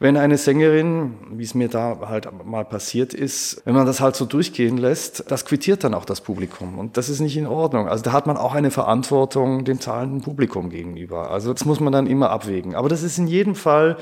wenn 0.01 0.17
eine 0.17 0.39
Sängerin, 0.39 1.13
wie 1.29 1.43
es 1.43 1.53
mir 1.53 1.67
da 1.67 1.99
halt 2.07 2.27
mal 2.43 2.65
passiert 2.65 3.13
ist, 3.13 3.61
wenn 3.65 3.75
man 3.75 3.85
das 3.85 4.01
halt 4.01 4.15
so 4.15 4.25
durchgehen 4.25 4.79
lässt, 4.79 5.29
das 5.29 5.45
quittiert 5.45 5.83
dann 5.83 5.93
auch 5.93 6.05
das 6.05 6.21
Publikum. 6.21 6.79
Und 6.79 6.97
das 7.01 7.09
ist 7.09 7.19
nicht 7.19 7.35
in 7.35 7.47
Ordnung. 7.47 7.87
Also 7.87 8.03
da 8.03 8.11
hat 8.11 8.27
man 8.27 8.37
auch 8.37 8.53
eine 8.53 8.69
Verantwortung 8.69 9.65
dem 9.65 9.79
zahlenden 9.79 10.21
Publikum 10.21 10.69
gegenüber. 10.69 11.31
Also 11.31 11.51
das 11.51 11.65
muss 11.65 11.79
man 11.79 11.91
dann 11.91 12.05
immer 12.05 12.29
abwägen. 12.29 12.75
Aber 12.75 12.89
das 12.89 13.01
ist 13.01 13.17
in 13.17 13.25
jedem 13.25 13.55
Fall 13.55 13.97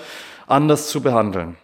anders 0.47 0.89
zu 0.89 0.99
behandeln. 0.99 1.55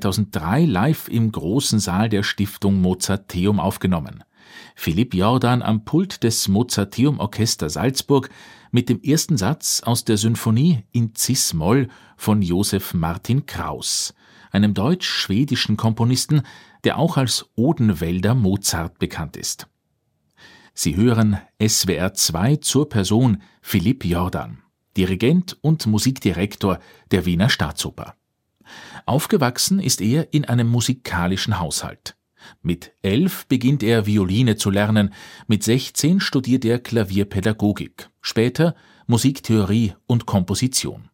2003 0.00 0.64
live 0.64 1.08
im 1.08 1.32
großen 1.32 1.80
Saal 1.80 2.08
der 2.08 2.22
Stiftung 2.22 2.80
Mozarteum 2.80 3.60
aufgenommen. 3.60 4.22
Philipp 4.74 5.14
Jordan 5.14 5.62
am 5.62 5.84
Pult 5.84 6.22
des 6.22 6.48
Mozarteum 6.48 7.18
Orchester 7.18 7.68
Salzburg 7.68 8.30
mit 8.70 8.88
dem 8.88 9.02
ersten 9.02 9.36
Satz 9.36 9.82
aus 9.84 10.04
der 10.04 10.16
Symphonie 10.16 10.84
in 10.92 11.14
Cis-Moll 11.16 11.88
von 12.16 12.42
Josef 12.42 12.94
Martin 12.94 13.46
Kraus, 13.46 14.14
einem 14.50 14.74
deutsch-schwedischen 14.74 15.76
Komponisten, 15.76 16.42
der 16.84 16.98
auch 16.98 17.16
als 17.16 17.46
Odenwälder 17.56 18.34
Mozart 18.34 18.98
bekannt 18.98 19.36
ist. 19.36 19.66
Sie 20.74 20.96
hören 20.96 21.38
SWR 21.60 22.14
2 22.14 22.56
zur 22.56 22.88
Person 22.88 23.42
Philipp 23.60 24.04
Jordan, 24.04 24.62
Dirigent 24.96 25.56
und 25.60 25.86
Musikdirektor 25.86 26.78
der 27.10 27.26
Wiener 27.26 27.50
Staatsoper. 27.50 28.14
Aufgewachsen 29.06 29.80
ist 29.80 30.00
er 30.00 30.32
in 30.32 30.44
einem 30.44 30.68
musikalischen 30.68 31.58
Haushalt. 31.58 32.16
Mit 32.62 32.92
elf 33.02 33.46
beginnt 33.46 33.82
er 33.82 34.06
Violine 34.06 34.56
zu 34.56 34.70
lernen, 34.70 35.12
mit 35.46 35.62
16 35.62 36.20
studiert 36.20 36.64
er 36.64 36.78
Klavierpädagogik, 36.78 38.10
später 38.20 38.74
Musiktheorie 39.06 39.94
und 40.06 40.26
Komposition. 40.26 41.10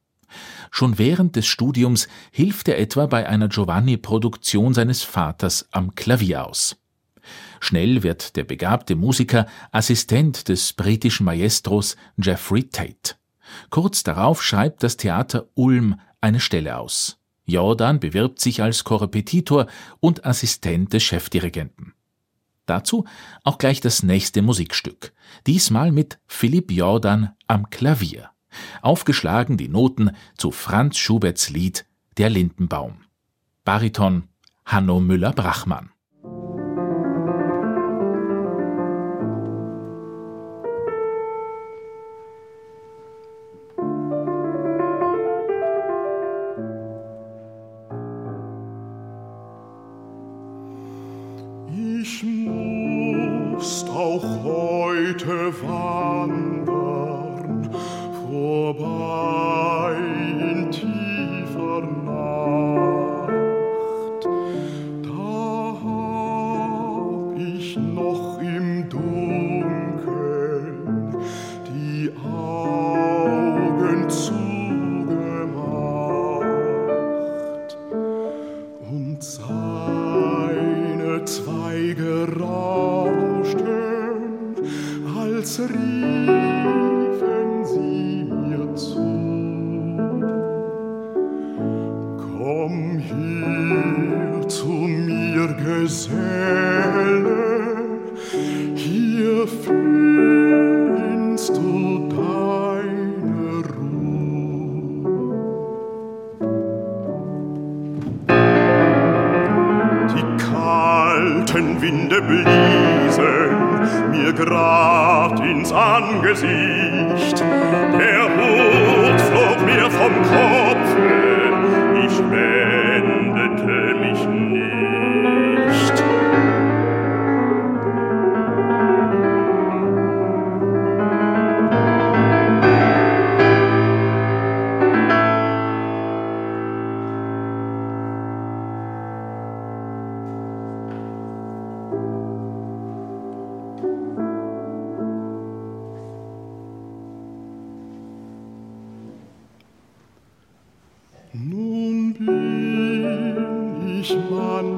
Schon 0.70 0.99
während 0.99 1.37
des 1.37 1.46
Studiums 1.46 2.08
hilft 2.32 2.68
er 2.68 2.78
etwa 2.78 3.06
bei 3.06 3.28
einer 3.28 3.49
Giovanni-Produktion 3.49 4.75
seines 4.75 5.02
Vaters 5.02 5.68
am 5.70 5.94
Klavier 5.94 6.46
aus. 6.46 6.76
Schnell 7.61 8.02
wird 8.02 8.37
der 8.37 8.44
begabte 8.44 8.96
Musiker 8.96 9.46
Assistent 9.70 10.49
des 10.49 10.73
britischen 10.73 11.25
Maestros 11.25 11.96
Geoffrey 12.18 12.64
Tate. 12.64 13.14
Kurz 13.70 14.02
darauf 14.02 14.42
schreibt 14.42 14.82
das 14.82 14.96
Theater 14.96 15.49
Ulm 15.54 16.00
eine 16.20 16.40
Stelle 16.40 16.76
aus. 16.78 17.18
Jordan 17.44 18.00
bewirbt 18.00 18.40
sich 18.40 18.62
als 18.62 18.84
Korrepetitor 18.84 19.66
und 20.00 20.24
Assistent 20.24 20.92
des 20.92 21.02
Chefdirigenten. 21.02 21.94
Dazu 22.66 23.04
auch 23.42 23.58
gleich 23.58 23.80
das 23.80 24.02
nächste 24.02 24.40
Musikstück, 24.40 25.12
diesmal 25.46 25.92
mit 25.92 26.18
Philipp 26.26 26.70
Jordan 26.70 27.32
am 27.46 27.68
Klavier. 27.68 28.30
Aufgeschlagen 28.82 29.56
die 29.56 29.68
Noten 29.68 30.12
zu 30.38 30.50
Franz 30.50 30.96
Schuberts 30.96 31.50
Lied 31.50 31.86
Der 32.16 32.30
Lindenbaum. 32.30 33.04
Bariton 33.64 34.28
Hanno 34.64 35.00
Müller-Brachmann. 35.00 35.90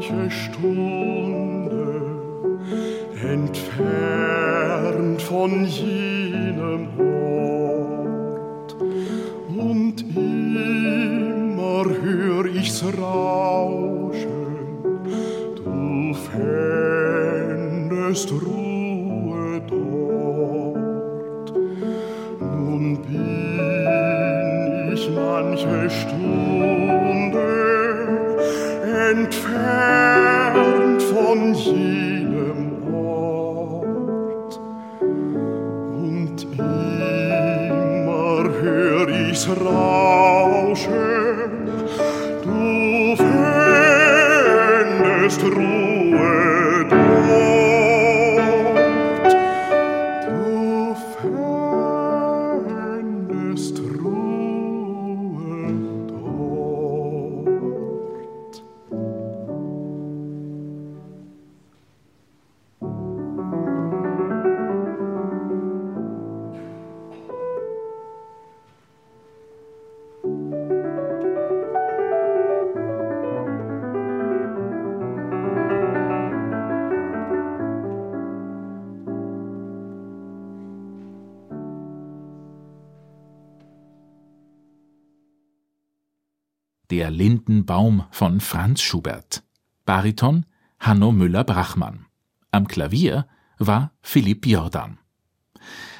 Sturm. 0.00 1.05
Der 86.96 87.10
Lindenbaum 87.10 88.04
von 88.10 88.40
Franz 88.40 88.80
Schubert. 88.80 89.42
Bariton 89.84 90.46
Hanno 90.80 91.12
Müller-Brachmann. 91.12 92.06
Am 92.52 92.66
Klavier 92.66 93.28
war 93.58 93.92
Philipp 94.00 94.46
Jordan. 94.46 94.98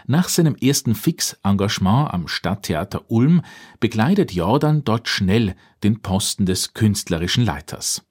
Nach 0.07 0.31
seinem 0.31 0.57
ersten 0.57 0.95
Fix-Engagement 0.95 2.15
am 2.15 2.29
Stadttheater 2.29 3.11
Ulm 3.11 3.43
bekleidet 3.79 4.33
Jordan 4.33 4.85
dort 4.85 5.07
schnell 5.11 5.55
den 5.83 6.01
Posten 6.01 6.47
des 6.47 6.73
künstlerischen 6.73 7.45
Leiters. 7.45 8.03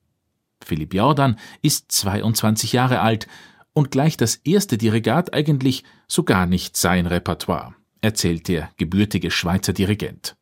Philipp 0.64 0.94
Jordan 0.94 1.40
ist 1.64 1.92
22 1.92 2.74
Jahre 2.74 3.00
alt 3.00 3.26
und 3.74 3.90
gleich 3.90 4.16
das 4.16 4.36
erste 4.36 4.78
Dirigat 4.78 5.34
eigentlich 5.34 5.84
so 6.08 6.22
gar 6.22 6.46
nicht 6.46 6.78
sein 6.78 7.08
Repertoire, 7.08 7.74
erzählt 8.02 8.48
der 8.48 8.70
gebürtige 8.78 9.32
Schweizer 9.32 9.74
Dirigent. 9.74 10.38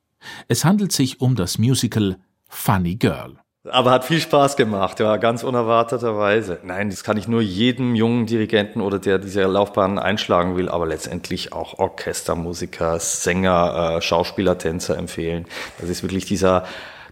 Es 0.49 0.65
handelt 0.65 0.91
sich 0.91 1.21
um 1.21 1.35
das 1.37 1.57
Musical 1.57 2.17
Funny 2.53 2.95
Girl. 2.95 3.37
Aber 3.69 3.91
hat 3.91 4.03
viel 4.03 4.19
Spaß 4.19 4.57
gemacht, 4.57 4.99
ja, 4.99 5.15
ganz 5.15 5.41
unerwarteterweise. 5.41 6.59
Nein, 6.63 6.89
das 6.89 7.05
kann 7.05 7.15
ich 7.15 7.29
nur 7.29 7.41
jedem 7.41 7.95
jungen 7.95 8.25
Dirigenten 8.25 8.81
oder 8.81 8.99
der 8.99 9.19
diese 9.19 9.43
Laufbahn 9.43 9.99
einschlagen 9.99 10.57
will, 10.57 10.67
aber 10.67 10.85
letztendlich 10.85 11.53
auch 11.53 11.79
Orchestermusiker, 11.79 12.99
Sänger, 12.99 13.95
äh, 13.95 14.01
Schauspieler, 14.01 14.57
Tänzer 14.57 14.97
empfehlen. 14.97 15.45
Das 15.79 15.89
ist 15.89 16.03
wirklich 16.03 16.25
dieser 16.25 16.65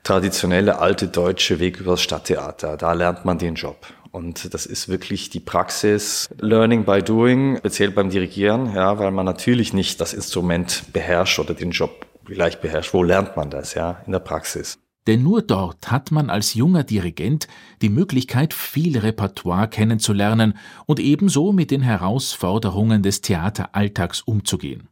traditionelle 0.04 0.80
alte 0.80 1.08
deutsche 1.08 1.60
Weg 1.60 1.80
übers 1.80 2.01
Stadttheater. 2.01 2.75
Da 2.75 2.91
lernt 2.91 3.23
man 3.23 3.38
den 3.38 3.56
Job. 3.56 3.88
Und 4.12 4.54
das 4.54 4.65
ist 4.65 4.89
wirklich 4.89 5.30
die 5.30 5.39
Praxis, 5.39 6.27
Learning 6.38 6.84
by 6.84 7.01
Doing, 7.01 7.58
speziell 7.60 7.91
beim 7.91 8.10
Dirigieren, 8.10 8.75
ja, 8.75 8.99
weil 8.99 9.12
man 9.12 9.25
natürlich 9.25 9.71
nicht 9.71 10.01
das 10.01 10.13
Instrument 10.13 10.84
beherrscht 10.91 11.39
oder 11.39 11.54
den 11.54 11.71
Job 11.71 12.06
vielleicht 12.25 12.60
beherrscht. 12.62 12.93
Wo 12.93 13.04
lernt 13.04 13.38
man 13.38 13.49
das, 13.49 13.73
ja? 13.73 14.01
In 14.06 14.12
der 14.12 14.19
Praxis. 14.19 14.77
Denn 15.07 15.23
nur 15.23 15.41
dort 15.41 15.89
hat 15.89 16.11
man 16.11 16.29
als 16.29 16.53
junger 16.53 16.83
Dirigent 16.83 17.47
die 17.81 17.89
Möglichkeit, 17.89 18.53
viel 18.53 18.97
Repertoire 18.99 19.67
kennenzulernen 19.67 20.53
und 20.85 20.99
ebenso 20.99 21.51
mit 21.53 21.71
den 21.71 21.81
Herausforderungen 21.81 23.01
des 23.01 23.21
Theateralltags 23.21 24.21
umzugehen. 24.21 24.89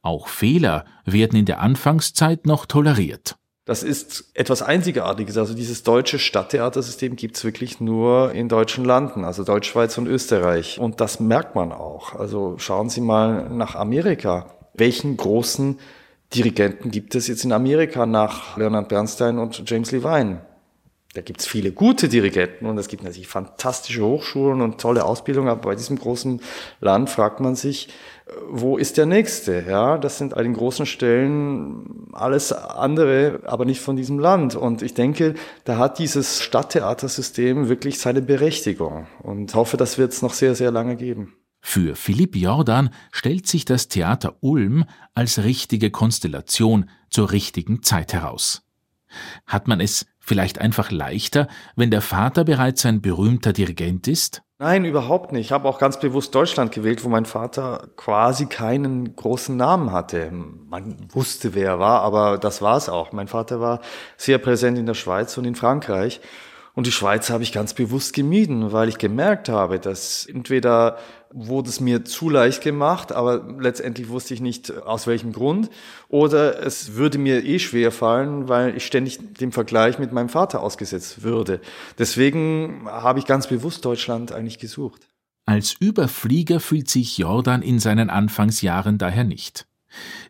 Auch 0.00 0.28
Fehler 0.28 0.84
werden 1.04 1.38
in 1.38 1.44
der 1.44 1.60
Anfangszeit 1.60 2.46
noch 2.46 2.64
toleriert. 2.64 3.36
Das 3.66 3.82
ist 3.82 4.30
etwas 4.34 4.62
Einzigartiges. 4.62 5.36
Also 5.36 5.52
dieses 5.52 5.82
deutsche 5.82 6.20
Stadttheatersystem 6.20 7.16
gibt's 7.16 7.42
wirklich 7.42 7.80
nur 7.80 8.30
in 8.30 8.48
deutschen 8.48 8.84
Landen, 8.84 9.24
also 9.24 9.42
Deutschschweiz 9.42 9.98
und 9.98 10.06
Österreich. 10.06 10.78
Und 10.78 11.00
das 11.00 11.18
merkt 11.18 11.56
man 11.56 11.72
auch. 11.72 12.14
Also 12.14 12.54
schauen 12.58 12.88
Sie 12.88 13.00
mal 13.00 13.50
nach 13.50 13.74
Amerika. 13.74 14.54
Welchen 14.74 15.16
großen 15.16 15.80
Dirigenten 16.34 16.90
gibt 16.90 17.14
es 17.14 17.28
jetzt 17.28 17.44
in 17.44 17.52
Amerika 17.52 18.06
nach 18.06 18.56
Leonard 18.56 18.88
Bernstein 18.88 19.38
und 19.38 19.62
James 19.68 19.92
Levine. 19.92 20.40
Da 21.16 21.22
gibt 21.22 21.40
es 21.40 21.46
viele 21.46 21.72
gute 21.72 22.10
Dirigenten 22.10 22.66
und 22.66 22.76
es 22.76 22.88
gibt 22.88 23.02
natürlich 23.02 23.26
fantastische 23.26 24.04
Hochschulen 24.04 24.60
und 24.60 24.78
tolle 24.78 25.04
Ausbildung, 25.06 25.48
aber 25.48 25.62
bei 25.62 25.74
diesem 25.74 25.98
großen 25.98 26.42
Land 26.80 27.08
fragt 27.08 27.40
man 27.40 27.54
sich, 27.54 27.88
wo 28.50 28.76
ist 28.76 28.98
der 28.98 29.06
nächste? 29.06 29.64
Ja, 29.66 29.96
das 29.96 30.18
sind 30.18 30.36
an 30.36 30.42
den 30.42 30.52
großen 30.52 30.84
Stellen 30.84 32.08
alles 32.12 32.52
andere, 32.52 33.40
aber 33.46 33.64
nicht 33.64 33.80
von 33.80 33.96
diesem 33.96 34.18
Land. 34.18 34.56
Und 34.56 34.82
ich 34.82 34.92
denke, 34.92 35.34
da 35.64 35.78
hat 35.78 35.98
dieses 35.98 36.42
Stadttheatersystem 36.42 37.70
wirklich 37.70 37.98
seine 37.98 38.20
Berechtigung 38.20 39.06
und 39.22 39.54
hoffe, 39.54 39.78
das 39.78 39.96
wird 39.96 40.12
es 40.12 40.20
noch 40.20 40.34
sehr, 40.34 40.54
sehr 40.54 40.70
lange 40.70 40.96
geben. 40.96 41.34
Für 41.60 41.96
Philipp 41.96 42.36
Jordan 42.36 42.90
stellt 43.10 43.46
sich 43.46 43.64
das 43.64 43.88
Theater 43.88 44.36
Ulm 44.40 44.84
als 45.14 45.42
richtige 45.42 45.90
Konstellation 45.90 46.88
zur 47.10 47.32
richtigen 47.32 47.82
Zeit 47.82 48.12
heraus. 48.12 48.62
Hat 49.46 49.68
man 49.68 49.80
es 49.80 50.06
vielleicht 50.18 50.60
einfach 50.60 50.90
leichter, 50.90 51.48
wenn 51.76 51.90
der 51.90 52.02
Vater 52.02 52.44
bereits 52.44 52.84
ein 52.86 53.00
berühmter 53.00 53.52
Dirigent 53.52 54.08
ist? 54.08 54.42
Nein, 54.58 54.86
überhaupt 54.86 55.32
nicht. 55.32 55.46
Ich 55.46 55.52
habe 55.52 55.68
auch 55.68 55.78
ganz 55.78 56.00
bewusst 56.00 56.34
Deutschland 56.34 56.72
gewählt, 56.72 57.04
wo 57.04 57.10
mein 57.10 57.26
Vater 57.26 57.88
quasi 57.96 58.46
keinen 58.46 59.14
großen 59.14 59.54
Namen 59.54 59.92
hatte. 59.92 60.30
Man 60.32 61.08
wusste, 61.12 61.54
wer 61.54 61.72
er 61.72 61.78
war, 61.78 62.00
aber 62.00 62.38
das 62.38 62.62
war 62.62 62.78
es 62.78 62.88
auch. 62.88 63.12
Mein 63.12 63.28
Vater 63.28 63.60
war 63.60 63.80
sehr 64.16 64.38
präsent 64.38 64.78
in 64.78 64.86
der 64.86 64.94
Schweiz 64.94 65.36
und 65.36 65.44
in 65.44 65.56
Frankreich. 65.56 66.22
Und 66.76 66.86
die 66.86 66.92
Schweiz 66.92 67.30
habe 67.30 67.42
ich 67.42 67.52
ganz 67.52 67.72
bewusst 67.72 68.12
gemieden, 68.12 68.70
weil 68.70 68.90
ich 68.90 68.98
gemerkt 68.98 69.48
habe, 69.48 69.80
dass 69.80 70.26
entweder 70.26 70.98
wurde 71.32 71.70
es 71.70 71.80
mir 71.80 72.04
zu 72.04 72.28
leicht 72.28 72.62
gemacht, 72.62 73.12
aber 73.12 73.48
letztendlich 73.58 74.10
wusste 74.10 74.34
ich 74.34 74.42
nicht 74.42 74.70
aus 74.82 75.06
welchem 75.06 75.32
Grund, 75.32 75.70
oder 76.08 76.62
es 76.62 76.92
würde 76.92 77.16
mir 77.16 77.42
eh 77.46 77.58
schwer 77.60 77.92
fallen, 77.92 78.50
weil 78.50 78.76
ich 78.76 78.84
ständig 78.84 79.18
dem 79.40 79.52
Vergleich 79.52 79.98
mit 79.98 80.12
meinem 80.12 80.28
Vater 80.28 80.62
ausgesetzt 80.62 81.22
würde. 81.22 81.62
Deswegen 81.98 82.86
habe 82.86 83.20
ich 83.20 83.24
ganz 83.24 83.46
bewusst 83.46 83.82
Deutschland 83.86 84.32
eigentlich 84.32 84.58
gesucht. 84.58 85.08
Als 85.46 85.72
Überflieger 85.80 86.60
fühlt 86.60 86.90
sich 86.90 87.16
Jordan 87.16 87.62
in 87.62 87.78
seinen 87.78 88.10
Anfangsjahren 88.10 88.98
daher 88.98 89.24
nicht. 89.24 89.66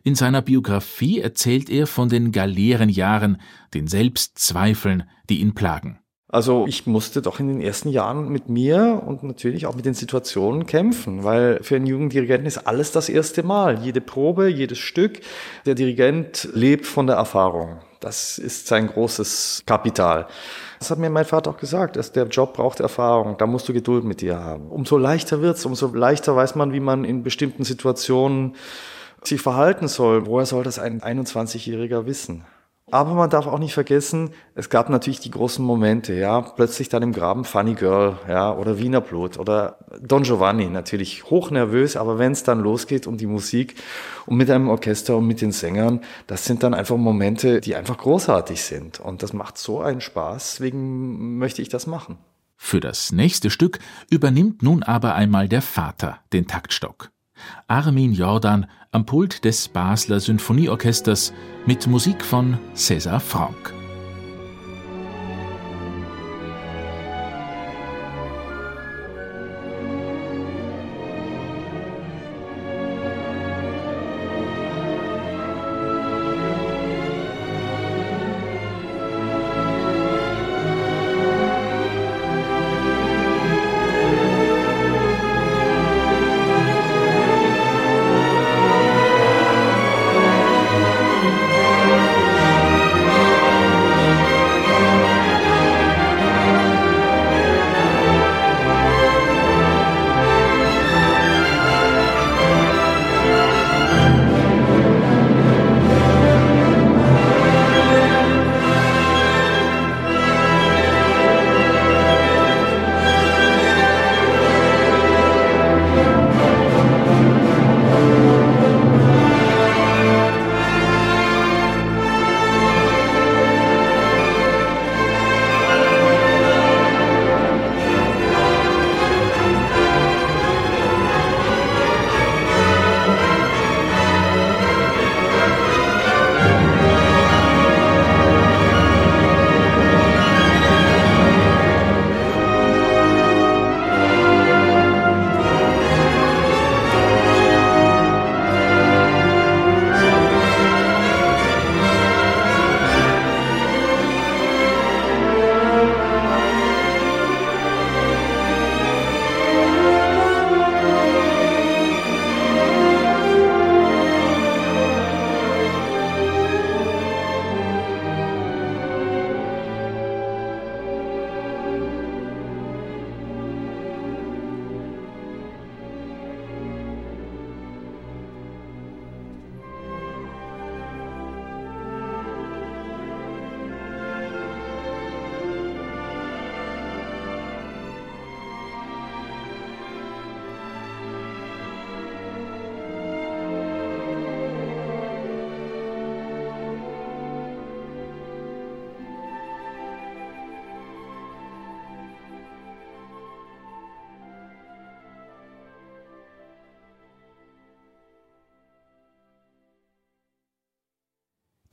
In 0.03 0.15
seiner 0.15 0.41
Biografie 0.41 1.19
erzählt 1.19 1.69
er 1.69 1.87
von 1.87 2.07
den 2.07 2.31
Galeerenjahren, 2.31 3.41
den 3.73 3.87
Selbstzweifeln, 3.87 5.03
die 5.29 5.41
ihn 5.41 5.53
plagen. 5.53 5.99
Also 6.29 6.65
ich 6.67 6.85
musste 6.85 7.21
doch 7.21 7.39
in 7.39 7.47
den 7.47 7.61
ersten 7.61 7.87
Jahren 7.87 8.27
mit 8.27 8.49
mir 8.49 9.01
und 9.05 9.23
natürlich 9.23 9.65
auch 9.65 9.75
mit 9.75 9.85
den 9.85 9.93
Situationen 9.93 10.65
kämpfen, 10.65 11.23
weil 11.23 11.63
für 11.63 11.77
einen 11.77 11.87
jungen 11.87 12.09
Dirigenten 12.09 12.47
ist 12.47 12.67
alles 12.67 12.91
das 12.91 13.07
erste 13.07 13.43
Mal. 13.43 13.79
Jede 13.79 14.01
Probe, 14.01 14.49
jedes 14.49 14.77
Stück. 14.77 15.21
Der 15.65 15.73
Dirigent 15.73 16.49
lebt 16.53 16.85
von 16.85 17.07
der 17.07 17.15
Erfahrung. 17.15 17.79
Das 18.01 18.37
ist 18.39 18.67
sein 18.67 18.87
großes 18.87 19.63
Kapital. 19.65 20.27
Das 20.79 20.91
hat 20.91 20.99
mir 20.99 21.09
mein 21.09 21.23
Vater 21.23 21.51
auch 21.51 21.57
gesagt, 21.57 21.95
dass 21.95 22.11
der 22.11 22.27
Job 22.27 22.55
braucht 22.55 22.81
Erfahrung. 22.81 23.37
Da 23.37 23.47
musst 23.47 23.69
du 23.69 23.73
Geduld 23.73 24.03
mit 24.03 24.19
dir 24.19 24.37
haben. 24.37 24.67
Umso 24.67 24.97
leichter 24.97 25.41
wird's, 25.41 25.65
umso 25.65 25.87
leichter 25.95 26.35
weiß 26.35 26.55
man, 26.55 26.73
wie 26.73 26.81
man 26.81 27.05
in 27.05 27.23
bestimmten 27.23 27.63
Situationen 27.63 28.55
sich 29.23 29.41
verhalten 29.41 29.87
soll. 29.87 30.25
Woher 30.25 30.45
soll 30.45 30.65
das 30.65 30.77
ein 30.77 31.01
21-Jähriger 31.01 32.05
wissen? 32.05 32.43
Aber 32.89 33.15
man 33.15 33.29
darf 33.29 33.47
auch 33.47 33.59
nicht 33.59 33.73
vergessen, 33.73 34.29
es 34.55 34.69
gab 34.69 34.89
natürlich 34.89 35.19
die 35.19 35.31
großen 35.31 35.63
Momente, 35.63 36.13
ja, 36.13 36.39
plötzlich 36.39 36.87
dann 36.87 37.03
im 37.03 37.11
Graben 37.11 37.43
Funny 37.43 37.73
Girl, 37.73 38.17
ja, 38.29 38.55
oder 38.55 38.79
Wiener 38.79 39.01
Blut 39.01 39.37
oder 39.37 39.79
Don 39.99 40.23
Giovanni, 40.23 40.69
natürlich 40.69 41.25
hochnervös, 41.25 41.97
aber 41.97 42.17
wenn 42.17 42.31
es 42.31 42.43
dann 42.43 42.61
losgeht 42.61 43.05
um 43.05 43.17
die 43.17 43.27
Musik 43.27 43.75
und 44.25 44.37
mit 44.37 44.49
einem 44.49 44.69
Orchester 44.69 45.17
und 45.17 45.27
mit 45.27 45.41
den 45.41 45.51
Sängern, 45.51 45.99
das 46.27 46.45
sind 46.45 46.63
dann 46.63 46.73
einfach 46.73 46.95
Momente, 46.95 47.59
die 47.59 47.75
einfach 47.75 47.97
großartig 47.97 48.63
sind 48.63 49.01
und 49.01 49.21
das 49.21 49.33
macht 49.33 49.57
so 49.57 49.81
einen 49.81 49.99
Spaß, 49.99 50.53
deswegen 50.53 51.37
möchte 51.39 51.61
ich 51.61 51.67
das 51.67 51.87
machen. 51.87 52.17
Für 52.55 52.79
das 52.79 53.11
nächste 53.11 53.49
Stück 53.49 53.79
übernimmt 54.09 54.63
nun 54.63 54.83
aber 54.83 55.13
einmal 55.13 55.49
der 55.49 55.61
Vater 55.61 56.19
den 56.31 56.47
Taktstock. 56.47 57.11
Armin 57.67 58.13
Jordan 58.13 58.65
am 58.91 59.05
Pult 59.05 59.43
des 59.45 59.67
Basler 59.67 60.19
Sinfonieorchesters 60.19 61.33
mit 61.65 61.87
Musik 61.87 62.23
von 62.23 62.57
César 62.75 63.19
Franck. 63.19 63.73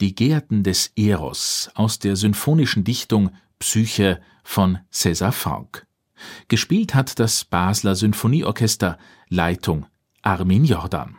Die 0.04 0.14
Gärten 0.14 0.62
des 0.62 0.92
Eros 0.96 1.70
aus 1.72 1.98
der 1.98 2.14
symphonischen 2.16 2.84
Dichtung 2.84 3.30
Psyche 3.58 4.20
von 4.42 4.80
César 4.92 5.32
Franck. 5.32 5.86
Gespielt 6.48 6.94
hat 6.94 7.18
das 7.18 7.46
Basler 7.46 7.94
Sinfonieorchester, 7.94 8.98
Leitung 9.30 9.86
Armin 10.20 10.66
Jordan. 10.66 11.16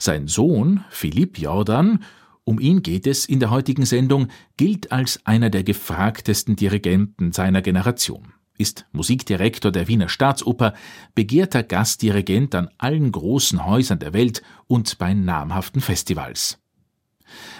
Sein 0.00 0.26
Sohn 0.26 0.84
Philipp 0.90 1.38
Jordan, 1.38 2.02
um 2.42 2.58
ihn 2.58 2.82
geht 2.82 3.06
es 3.06 3.26
in 3.26 3.38
der 3.38 3.50
heutigen 3.50 3.86
Sendung, 3.86 4.26
gilt 4.56 4.90
als 4.90 5.24
einer 5.24 5.48
der 5.48 5.62
gefragtesten 5.62 6.56
Dirigenten 6.56 7.30
seiner 7.30 7.62
Generation 7.62 8.32
ist 8.56 8.86
Musikdirektor 8.92 9.72
der 9.72 9.88
Wiener 9.88 10.08
Staatsoper, 10.08 10.74
begehrter 11.14 11.62
Gastdirigent 11.62 12.54
an 12.54 12.70
allen 12.78 13.10
großen 13.10 13.64
Häusern 13.66 13.98
der 13.98 14.12
Welt 14.12 14.42
und 14.68 14.98
bei 14.98 15.12
namhaften 15.12 15.80
Festivals. 15.80 16.60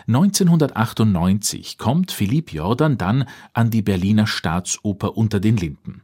1998 0.07 1.79
kommt 1.79 2.13
Philipp 2.13 2.53
Jordan 2.53 2.99
dann 2.99 3.27
an 3.53 3.71
die 3.71 3.83
Berliner 3.83 4.27
Staatsoper 4.27 5.17
unter 5.17 5.41
den 5.41 5.57
Linden. 5.57 6.03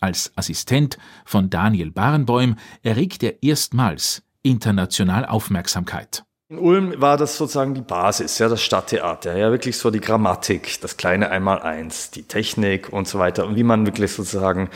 Als 0.00 0.32
Assistent 0.34 0.98
von 1.24 1.48
Daniel 1.48 1.90
Barenboim 1.92 2.56
erregt 2.82 3.22
er 3.22 3.42
erstmals 3.42 4.22
international 4.42 5.24
Aufmerksamkeit. 5.26 6.24
In 6.52 6.58
Ulm 6.58 7.00
war 7.00 7.16
das 7.16 7.38
sozusagen 7.38 7.72
die 7.72 7.80
Basis, 7.80 8.38
ja, 8.38 8.46
das 8.46 8.60
Stadttheater, 8.60 9.38
ja, 9.38 9.50
wirklich 9.50 9.78
so 9.78 9.90
die 9.90 10.02
Grammatik, 10.02 10.82
das 10.82 10.98
kleine 10.98 11.30
Einmaleins, 11.30 12.10
die 12.10 12.24
Technik 12.24 12.92
und 12.92 13.08
so 13.08 13.18
weiter 13.18 13.46
und 13.46 13.56
wie 13.56 13.62
man 13.62 13.86
wirklich 13.86 14.12
sozusagen 14.12 14.68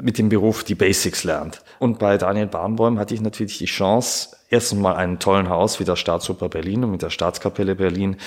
mit 0.00 0.18
dem 0.18 0.30
Beruf 0.30 0.64
die 0.64 0.74
Basics 0.74 1.22
lernt. 1.22 1.62
Und 1.78 2.00
bei 2.00 2.18
Daniel 2.18 2.48
Bahnbäum 2.48 2.98
hatte 2.98 3.14
ich 3.14 3.20
natürlich 3.20 3.58
die 3.58 3.66
Chance, 3.66 4.30
erstens 4.52 4.80
mal 4.80 4.94
einen 4.94 5.18
tollen 5.18 5.48
Haus 5.48 5.80
wie 5.80 5.84
der 5.84 5.96
Staatsoper 5.96 6.48
Berlin 6.48 6.84
und 6.84 6.90
mit 6.90 7.02
der 7.02 7.10
Staatskapelle 7.10 7.74
Berlin 7.74 8.18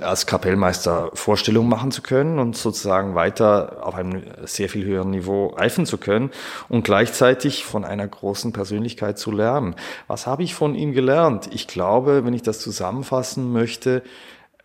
als 0.00 0.26
Kapellmeister 0.26 1.10
Vorstellungen 1.14 1.68
machen 1.68 1.90
zu 1.90 2.02
können 2.02 2.38
und 2.38 2.56
sozusagen 2.56 3.14
weiter 3.14 3.78
auf 3.86 3.94
einem 3.94 4.22
sehr 4.44 4.68
viel 4.68 4.84
höheren 4.84 5.10
Niveau 5.10 5.46
reifen 5.48 5.86
zu 5.86 5.96
können 5.96 6.30
und 6.68 6.84
gleichzeitig 6.84 7.64
von 7.64 7.84
einer 7.84 8.06
großen 8.06 8.52
Persönlichkeit 8.52 9.18
zu 9.18 9.32
lernen. 9.32 9.74
Was 10.06 10.26
habe 10.26 10.42
ich 10.42 10.54
von 10.54 10.74
ihm 10.74 10.92
gelernt? 10.92 11.48
Ich 11.52 11.66
glaube, 11.66 12.26
wenn 12.26 12.34
ich 12.34 12.42
das 12.42 12.60
zusammenfassen 12.60 13.50
möchte, 13.50 14.02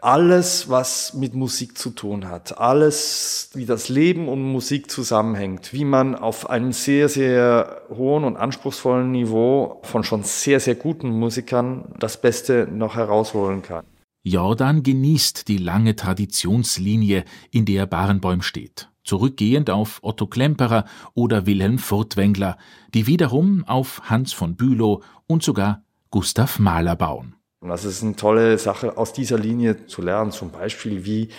alles, 0.01 0.69
was 0.69 1.13
mit 1.13 1.33
Musik 1.33 1.77
zu 1.77 1.89
tun 1.89 2.29
hat, 2.29 2.57
alles, 2.57 3.49
wie 3.53 3.65
das 3.65 3.89
Leben 3.89 4.27
und 4.27 4.43
Musik 4.43 4.91
zusammenhängt, 4.91 5.73
wie 5.73 5.85
man 5.85 6.15
auf 6.15 6.49
einem 6.49 6.71
sehr, 6.71 7.09
sehr 7.09 7.81
hohen 7.89 8.23
und 8.23 8.37
anspruchsvollen 8.37 9.11
Niveau 9.11 9.81
von 9.83 10.03
schon 10.03 10.23
sehr, 10.23 10.59
sehr 10.59 10.75
guten 10.75 11.09
Musikern 11.09 11.93
das 11.99 12.19
Beste 12.19 12.67
noch 12.71 12.95
herausholen 12.95 13.61
kann. 13.61 13.85
Jordan 14.23 14.81
genießt 14.81 15.47
die 15.47 15.57
lange 15.57 15.95
Traditionslinie, 15.95 17.25
in 17.51 17.65
der 17.65 17.85
Barenbäum 17.85 18.41
steht, 18.41 18.89
zurückgehend 19.03 19.69
auf 19.69 19.99
Otto 20.01 20.25
Klemperer 20.25 20.85
oder 21.13 21.45
Wilhelm 21.45 21.77
Furtwängler, 21.77 22.57
die 22.95 23.05
wiederum 23.05 23.63
auf 23.65 24.01
Hans 24.09 24.33
von 24.33 24.55
Bülow 24.55 25.03
und 25.27 25.43
sogar 25.43 25.83
Gustav 26.09 26.57
Mahler 26.57 26.95
bauen. 26.95 27.35
Und 27.65 27.71
das 27.71 27.83
ist 27.83 28.03
eine 28.03 28.15
tolle 28.15 28.59
Sache, 28.59 28.95
aus 28.95 29.11
dieser 29.11 29.39
Linie 29.39 29.87
zu 29.87 30.03
lernen. 30.03 30.29
Zum 30.29 30.51
Beispiel, 30.51 31.03
wie, 31.03 31.29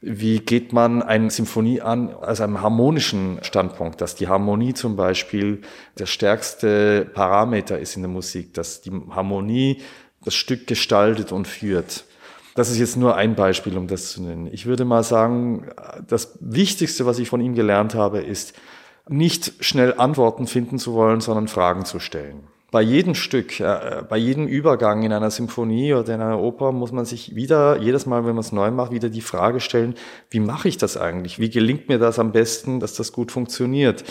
wie 0.00 0.40
geht 0.40 0.72
man 0.72 1.04
eine 1.04 1.30
Symphonie 1.30 1.80
an 1.80 2.12
aus 2.12 2.40
einem 2.40 2.62
harmonischen 2.62 3.38
Standpunkt, 3.42 4.00
dass 4.00 4.16
die 4.16 4.26
Harmonie 4.26 4.74
zum 4.74 4.96
Beispiel 4.96 5.60
der 5.96 6.06
stärkste 6.06 7.08
Parameter 7.14 7.78
ist 7.78 7.94
in 7.94 8.02
der 8.02 8.10
Musik, 8.10 8.54
dass 8.54 8.80
die 8.80 8.90
Harmonie 8.90 9.80
das 10.24 10.34
Stück 10.34 10.66
gestaltet 10.66 11.30
und 11.30 11.46
führt. 11.46 12.06
Das 12.56 12.70
ist 12.70 12.78
jetzt 12.78 12.96
nur 12.96 13.14
ein 13.14 13.36
Beispiel, 13.36 13.78
um 13.78 13.86
das 13.86 14.10
zu 14.10 14.20
nennen. 14.20 14.48
Ich 14.50 14.66
würde 14.66 14.84
mal 14.84 15.04
sagen, 15.04 15.68
das 16.08 16.38
Wichtigste, 16.40 17.06
was 17.06 17.20
ich 17.20 17.28
von 17.28 17.40
ihm 17.40 17.54
gelernt 17.54 17.94
habe, 17.94 18.18
ist, 18.18 18.52
nicht 19.08 19.52
schnell 19.64 19.94
Antworten 19.96 20.48
finden 20.48 20.80
zu 20.80 20.94
wollen, 20.94 21.20
sondern 21.20 21.46
Fragen 21.46 21.84
zu 21.84 22.00
stellen 22.00 22.48
bei 22.70 22.82
jedem 22.82 23.14
Stück, 23.14 23.60
äh, 23.60 24.02
bei 24.06 24.18
jedem 24.18 24.46
Übergang 24.46 25.02
in 25.02 25.12
einer 25.12 25.30
Symphonie 25.30 25.94
oder 25.94 26.14
in 26.14 26.20
einer 26.20 26.38
Oper 26.38 26.70
muss 26.72 26.92
man 26.92 27.06
sich 27.06 27.34
wieder, 27.34 27.78
jedes 27.78 28.04
Mal, 28.04 28.26
wenn 28.26 28.34
man 28.34 28.44
es 28.44 28.52
neu 28.52 28.70
macht, 28.70 28.92
wieder 28.92 29.08
die 29.08 29.22
Frage 29.22 29.60
stellen, 29.60 29.94
wie 30.28 30.40
mache 30.40 30.68
ich 30.68 30.76
das 30.76 30.98
eigentlich? 30.98 31.38
Wie 31.38 31.48
gelingt 31.48 31.88
mir 31.88 31.98
das 31.98 32.18
am 32.18 32.30
besten, 32.30 32.78
dass 32.78 32.92
das 32.92 33.12
gut 33.12 33.32
funktioniert? 33.32 34.04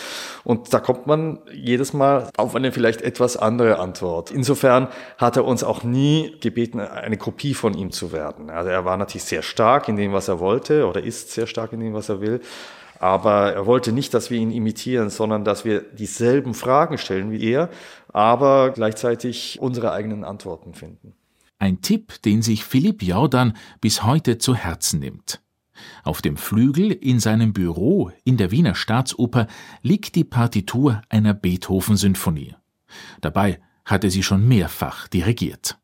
Und 0.43 0.73
da 0.73 0.79
kommt 0.79 1.05
man 1.05 1.37
jedes 1.53 1.93
Mal 1.93 2.31
auf 2.35 2.55
eine 2.55 2.71
vielleicht 2.71 3.03
etwas 3.03 3.37
andere 3.37 3.77
Antwort. 3.77 4.31
Insofern 4.31 4.87
hat 5.19 5.37
er 5.37 5.45
uns 5.45 5.63
auch 5.63 5.83
nie 5.83 6.35
gebeten, 6.41 6.79
eine 6.79 7.17
Kopie 7.17 7.53
von 7.53 7.77
ihm 7.77 7.91
zu 7.91 8.11
werden. 8.11 8.49
Also 8.49 8.71
er 8.71 8.85
war 8.85 8.97
natürlich 8.97 9.25
sehr 9.25 9.43
stark 9.43 9.87
in 9.87 9.97
dem, 9.97 10.13
was 10.13 10.29
er 10.29 10.39
wollte 10.39 10.87
oder 10.87 11.03
ist 11.03 11.29
sehr 11.31 11.45
stark 11.45 11.73
in 11.73 11.79
dem, 11.79 11.93
was 11.93 12.09
er 12.09 12.21
will. 12.21 12.41
Aber 12.99 13.53
er 13.53 13.65
wollte 13.65 13.91
nicht, 13.91 14.13
dass 14.13 14.29
wir 14.31 14.39
ihn 14.39 14.51
imitieren, 14.51 15.09
sondern 15.09 15.43
dass 15.43 15.65
wir 15.65 15.81
dieselben 15.81 16.53
Fragen 16.53 16.97
stellen 16.97 17.31
wie 17.31 17.43
er, 17.43 17.69
aber 18.11 18.71
gleichzeitig 18.71 19.59
unsere 19.61 19.91
eigenen 19.91 20.23
Antworten 20.23 20.73
finden. 20.73 21.13
Ein 21.59 21.81
Tipp, 21.81 22.21
den 22.21 22.41
sich 22.41 22.63
Philipp 22.63 23.01
Jordan 23.01 23.53
bis 23.81 24.03
heute 24.03 24.37
zu 24.37 24.55
Herzen 24.55 24.99
nimmt. 24.99 25.41
Auf 26.03 26.21
dem 26.21 26.37
Flügel 26.37 26.91
in 26.91 27.19
seinem 27.19 27.53
Büro 27.53 28.11
in 28.23 28.37
der 28.37 28.51
Wiener 28.51 28.75
Staatsoper 28.75 29.47
liegt 29.81 30.15
die 30.15 30.23
Partitur 30.23 31.01
einer 31.09 31.33
Beethoven-Symphonie. 31.33 32.55
Dabei 33.21 33.59
hat 33.85 34.03
er 34.03 34.09
sie 34.09 34.23
schon 34.23 34.47
mehrfach 34.47 35.07
dirigiert. 35.07 35.77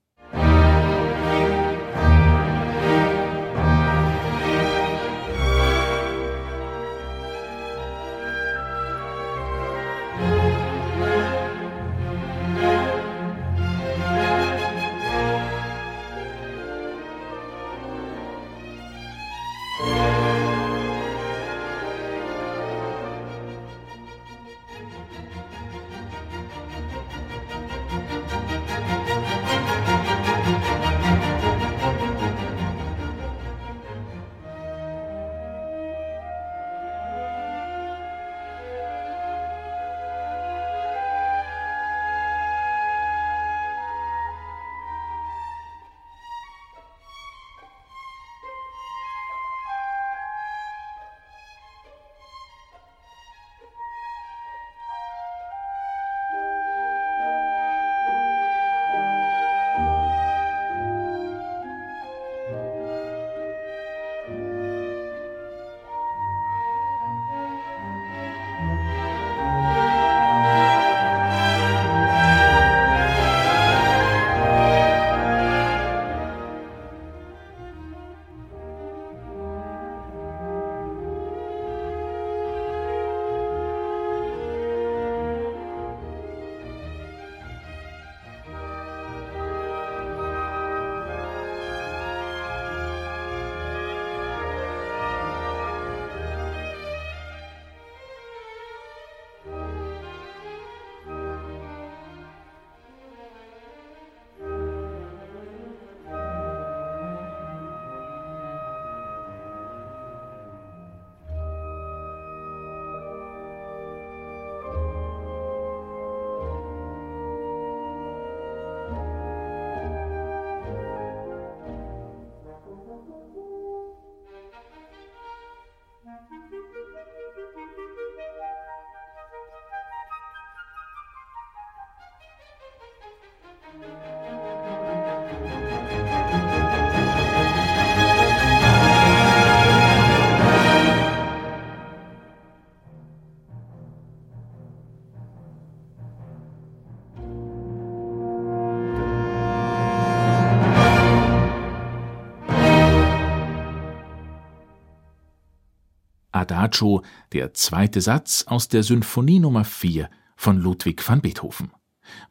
Adagio, 156.74 157.04
der 157.34 157.54
zweite 157.54 158.02
Satz 158.02 158.46
aus 158.48 158.68
der 158.68 158.82
Symphonie 158.82 159.40
Nummer 159.40 159.64
4 159.64 160.10
von 160.36 160.58
Ludwig 160.58 161.08
van 161.08 161.22
Beethoven. 161.22 161.72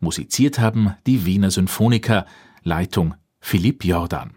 Musiziert 0.01 0.59
haben 0.59 0.97
die 1.07 1.25
Wiener 1.25 1.53
Symphoniker, 1.53 2.27
Leitung 2.65 3.15
Philipp 3.39 3.85
Jordan. 3.85 4.33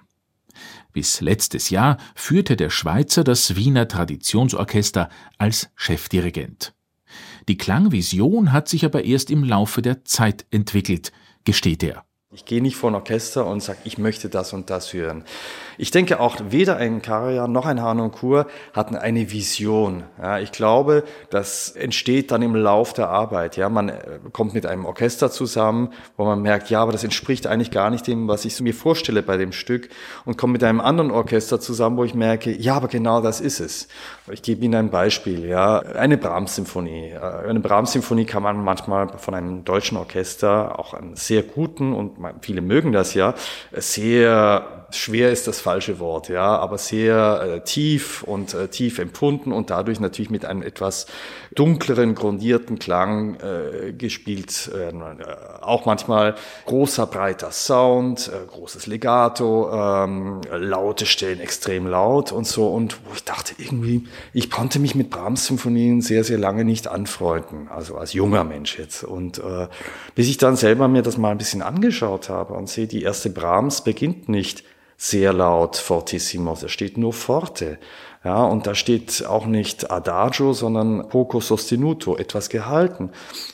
Bis 0.94 1.22
letztes 1.22 1.72
Jahr 1.72 1.98
führte 2.14 2.56
der 2.56 2.70
Schweizer 2.70 3.24
das 3.24 3.56
Wiener 3.56 3.88
Traditionsorchester 3.88 5.10
als 5.40 5.72
Chefdirigent. 5.76 6.76
Die 7.48 7.58
Klangvision 7.58 8.52
hat 8.52 8.70
sich 8.70 8.86
aber 8.86 9.06
erst 9.06 9.32
im 9.32 9.44
Laufe 9.44 9.82
der 9.82 10.06
Zeit 10.06 10.46
entwickelt, 10.52 11.14
gesteht 11.46 11.82
er. 11.82 12.06
Ich 12.32 12.44
gehe 12.44 12.60
nicht 12.60 12.76
vor 12.76 12.90
ein 12.90 12.96
Orchester 12.96 13.46
und 13.46 13.62
sage, 13.62 13.78
ich 13.84 14.00
möchte 14.00 14.30
das 14.30 14.52
und 14.52 14.72
das 14.72 14.94
hören. 14.94 15.24
Ich 15.78 15.92
denke 15.92 16.20
auch, 16.20 16.38
weder 16.50 16.78
ein 16.78 17.04
Karajan 17.04 17.52
noch 17.52 17.68
ein 17.68 17.80
Hanonkur 17.80 18.48
hatten 18.74 18.96
eine 18.96 19.32
Vision. 19.32 20.04
Ja, 20.20 20.40
ich 20.40 20.52
glaube, 20.52 21.04
das 21.30 21.70
entsteht 21.70 22.32
dann 22.32 22.42
im 22.42 22.56
Lauf 22.56 22.94
der 22.94 23.10
Arbeit. 23.10 23.58
Ja, 23.58 23.70
man 23.70 23.90
äh, 23.90 24.20
kommt 24.32 24.56
mit 24.56 24.66
einem 24.66 24.86
Orchester 24.86 25.30
zusammen, 25.30 25.94
wo 26.18 26.26
man 26.26 26.42
merkt, 26.42 26.72
ja, 26.72 26.82
aber 26.82 26.92
das 26.92 27.04
entspricht 27.04 27.46
eigentlich 27.46 27.70
gar 27.70 27.92
nicht 27.92 28.08
dem, 28.08 28.28
was 28.28 28.44
ich 28.44 28.60
mir 28.60 28.74
vorstelle 28.74 29.22
bei 29.22 29.38
dem 29.38 29.52
Stück 29.52 29.90
und 30.26 30.36
kommt 30.36 30.54
mit 30.54 30.64
einem 30.64 30.82
anderen 30.82 31.12
Orchester 31.12 31.60
zusammen, 31.60 31.96
wo 31.98 32.06
ich 32.06 32.16
merke, 32.16 32.52
ja, 32.52 32.76
aber 32.76 32.88
genau 32.88 33.22
das 33.22 33.40
ist 33.40 33.60
es. 33.60 33.88
Ich 34.32 34.42
gebe 34.42 34.66
Ihnen 34.66 34.76
ein 34.76 34.90
Beispiel. 34.90 35.46
Ja, 35.46 35.78
eine 35.80 36.18
Brahms-Symphonie. 36.18 37.12
Äh, 37.12 37.20
eine 37.20 37.60
Brahms-Symphonie 37.60 38.26
kann 38.26 38.42
man 38.42 38.64
manchmal 38.64 39.10
von 39.20 39.36
einem 39.36 39.64
deutschen 39.64 39.98
Orchester, 39.98 40.80
auch 40.80 40.96
einen 40.96 41.16
sehr 41.16 41.44
guten 41.44 41.94
und 41.94 42.15
viele 42.42 42.62
mögen 42.62 42.92
das 42.92 43.14
ja, 43.14 43.34
sehr 43.72 44.85
schwer 44.98 45.32
ist 45.32 45.48
das 45.48 45.62
falsche 45.62 46.00
Wort, 46.00 46.30
ja, 46.30 46.58
aber 46.58 46.78
sehr 46.78 47.42
äh, 47.42 47.62
tief 47.62 48.24
und 48.24 48.54
äh, 48.54 48.68
tief 48.68 49.00
empfunden 49.00 49.52
und 49.52 49.70
dadurch 49.70 50.00
natürlich 50.00 50.30
mit 50.30 50.46
einem 50.46 50.62
etwas 50.62 51.08
dunkleren, 51.54 52.16
grundierten 52.16 52.80
Klang 52.80 53.36
äh, 53.36 53.94
gespielt. 53.94 54.72
Äh, 54.74 54.94
auch 55.62 55.86
manchmal 55.86 56.36
großer, 56.66 57.08
breiter 57.08 57.52
Sound, 57.52 58.30
äh, 58.34 58.46
großes 58.46 58.88
Legato, 58.88 59.72
ähm, 59.72 60.42
laute 60.52 61.06
Stellen 61.06 61.40
extrem 61.40 61.88
laut 61.88 62.32
und 62.32 62.46
so. 62.46 62.68
Und 62.68 63.00
wo 63.06 63.14
ich 63.16 63.24
dachte, 63.24 63.56
irgendwie, 63.58 64.08
ich 64.34 64.52
konnte 64.52 64.80
mich 64.80 64.96
mit 64.96 65.10
Brahms-Symphonien 65.10 66.02
sehr, 66.02 66.24
sehr 66.24 66.38
lange 66.38 66.66
nicht 66.66 66.88
anfreunden, 66.88 67.68
also 67.70 67.98
als 67.98 68.14
junger 68.14 68.44
Mensch 68.44 68.78
jetzt. 68.78 69.04
Und 69.04 69.40
äh, 69.40 69.68
bis 70.14 70.28
ich 70.28 70.38
dann 70.38 70.56
selber 70.56 70.88
mir 70.88 71.02
das 71.02 71.18
mal 71.18 71.32
ein 71.32 71.38
bisschen 71.38 71.62
angeschaut 71.62 72.30
habe 72.30 72.54
und 72.54 72.70
sehe, 72.70 72.88
die 72.88 73.04
erste 73.04 73.30
Brahms 73.30 73.84
beginnt 73.84 74.30
nicht 74.30 74.64
sehr 74.98 75.34
laut 75.34 75.76
fortissimo, 75.76 76.58
da 76.60 76.68
steht 76.68 76.98
nur 76.98 77.14
forte. 77.14 77.78
Ja, 78.26 78.44
und 78.44 78.66
da 78.66 78.74
steht 78.74 79.24
auch 79.28 79.46
nicht 79.46 79.92
adagio, 79.92 80.54
sondern 80.54 81.10
poco 81.10 81.40
sostenuto, 81.42 82.18
etwas 82.18 82.50
gehalten. 82.50 83.12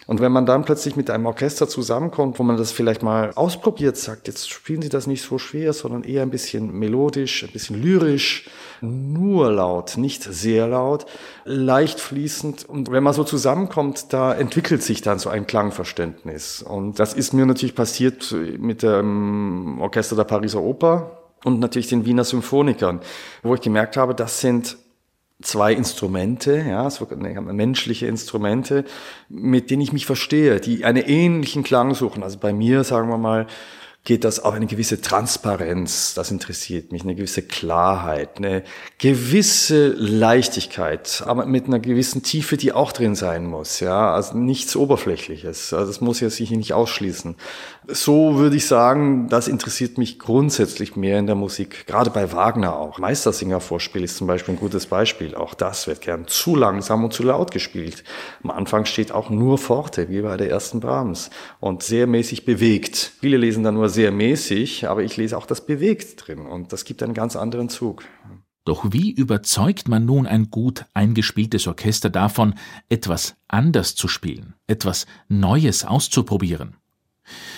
Und 0.08 0.22
wenn 0.22 0.32
man 0.32 0.46
dann 0.46 0.64
plötzlich 0.64 0.96
mit 0.96 1.10
einem 1.10 1.26
Orchester 1.26 1.68
zusammenkommt, 1.68 2.40
wo 2.40 2.44
man 2.44 2.56
das 2.56 2.72
vielleicht 2.72 3.04
mal 3.04 3.32
ausprobiert, 3.36 3.98
sagt, 3.98 4.30
jetzt 4.30 4.50
spielen 4.50 4.82
Sie 4.82 4.88
das 4.88 5.08
nicht 5.08 5.24
so 5.24 5.38
schwer, 5.38 5.74
sondern 5.74 6.06
eher 6.06 6.22
ein 6.22 6.30
bisschen 6.30 6.72
melodisch, 6.72 7.44
ein 7.44 7.52
bisschen 7.52 7.82
lyrisch, 7.82 8.50
nur 8.80 9.52
laut, 9.52 9.98
nicht 9.98 10.24
sehr 10.24 10.70
laut, 10.70 11.06
leicht 11.44 12.00
fließend. 12.00 12.64
Und 12.64 12.94
wenn 12.94 13.04
man 13.04 13.14
so 13.14 13.26
zusammenkommt, 13.26 14.14
da 14.14 14.34
entwickelt 14.34 14.84
sich 14.84 15.02
dann 15.02 15.20
so 15.20 15.30
ein 15.30 15.48
Klangverständnis. 15.48 16.62
Und 16.62 16.98
das 16.98 17.14
ist 17.14 17.34
mir 17.34 17.46
natürlich 17.46 17.76
passiert 17.76 18.34
mit 18.58 18.84
dem 18.84 19.82
Orchester 19.82 20.16
der 20.16 20.24
Pariser 20.24 20.62
Oper 20.62 21.21
und 21.44 21.60
natürlich 21.60 21.88
den 21.88 22.06
Wiener 22.06 22.24
Symphonikern, 22.24 23.02
wo 23.44 23.54
ich 23.56 23.62
gemerkt 23.62 23.98
habe, 23.98 24.16
das 24.16 24.42
sind 24.42 24.78
zwei 25.42 25.74
Instrumente, 25.74 26.64
ja, 26.68 26.90
so 26.90 27.08
menschliche 27.16 28.08
Instrumente, 28.08 28.86
mit 29.28 29.72
denen 29.72 29.82
ich 29.82 29.94
mich 29.94 30.06
verstehe, 30.06 30.60
die 30.60 30.86
einen 30.86 31.04
ähnlichen 31.04 31.64
Klang 31.64 31.96
suchen. 31.96 32.24
Also 32.24 32.38
bei 32.38 32.54
mir, 32.54 32.84
sagen 32.84 33.10
wir 33.10 33.18
mal, 33.18 33.48
geht 34.04 34.24
das 34.24 34.44
auch 34.44 34.54
eine 34.54 34.66
gewisse 34.66 35.00
Transparenz, 35.00 36.16
das 36.16 36.32
interessiert 36.32 36.92
mich, 36.92 37.04
eine 37.04 37.14
gewisse 37.14 37.44
Klarheit, 37.44 38.38
eine 38.38 38.64
gewisse 38.98 39.90
Leichtigkeit, 39.90 41.22
aber 41.28 41.46
mit 41.46 41.68
einer 41.68 41.78
gewissen 41.80 42.24
Tiefe, 42.24 42.58
die 42.58 42.74
auch 42.74 42.94
drin 42.94 43.14
sein 43.14 43.46
muss, 43.46 43.80
ja, 43.80 44.12
also 44.12 44.36
nichts 44.36 44.76
Oberflächliches, 44.76 45.72
also 45.72 45.86
das 45.86 46.02
muss 46.02 46.20
ja 46.20 46.32
sich 46.32 46.50
nicht 46.50 46.74
ausschließen. 46.74 47.36
So 47.88 48.38
würde 48.38 48.56
ich 48.56 48.66
sagen, 48.66 49.28
das 49.30 49.48
interessiert 49.48 50.00
mich 50.00 50.18
grundsätzlich 50.18 50.96
mehr 50.96 51.20
in 51.20 51.28
der 51.28 51.36
Musik, 51.36 51.86
gerade 51.86 52.10
bei 52.10 52.32
Wagner 52.32 52.76
auch. 52.76 52.98
Meistersinger-Vorspiel 52.98 54.04
ist 54.04 54.18
zum 54.18 54.26
Beispiel 54.26 54.56
ein 54.56 54.60
gutes 54.60 54.88
Beispiel, 54.88 55.36
auch 55.36 55.54
das 55.54 55.86
wird 55.86 56.02
gern 56.02 56.26
zu 56.26 56.56
langsam 56.56 57.04
und 57.04 57.14
zu 57.14 57.22
laut 57.22 57.52
gespielt. 57.52 58.04
Am 58.44 58.50
Anfang 58.50 58.86
steht 58.86 59.12
auch 59.12 59.30
nur 59.30 59.60
Forte, 59.60 60.10
wie 60.10 60.22
bei 60.22 60.38
der 60.38 60.50
ersten 60.50 60.80
Brahms 60.80 61.30
und 61.60 61.84
sehr 61.84 62.08
mäßig 62.08 62.46
bewegt. 62.46 63.12
Viele 63.20 63.38
lesen 63.38 63.64
dann 63.64 63.76
nur 63.76 63.91
sehr 63.92 64.12
mäßig, 64.12 64.88
aber 64.88 65.04
ich 65.04 65.18
lese 65.18 65.38
auch 65.38 65.46
das 65.46 65.66
bewegt 65.66 66.28
drin 66.28 66.40
und 66.40 66.74
das 66.74 66.86
gibt 66.86 67.04
einen 67.04 67.14
ganz 67.14 67.36
anderen 67.36 67.70
Zug. 67.70 68.04
Doch 68.64 68.86
wie 68.92 69.12
überzeugt 69.12 69.88
man 69.88 70.06
nun 70.06 70.28
ein 70.28 70.52
gut 70.52 70.86
eingespieltes 70.94 71.68
Orchester 71.68 72.10
davon, 72.10 72.56
etwas 72.90 73.36
anders 73.48 73.96
zu 73.96 74.08
spielen, 74.08 74.54
etwas 74.68 75.08
Neues 75.28 75.84
auszuprobieren? 75.84 76.76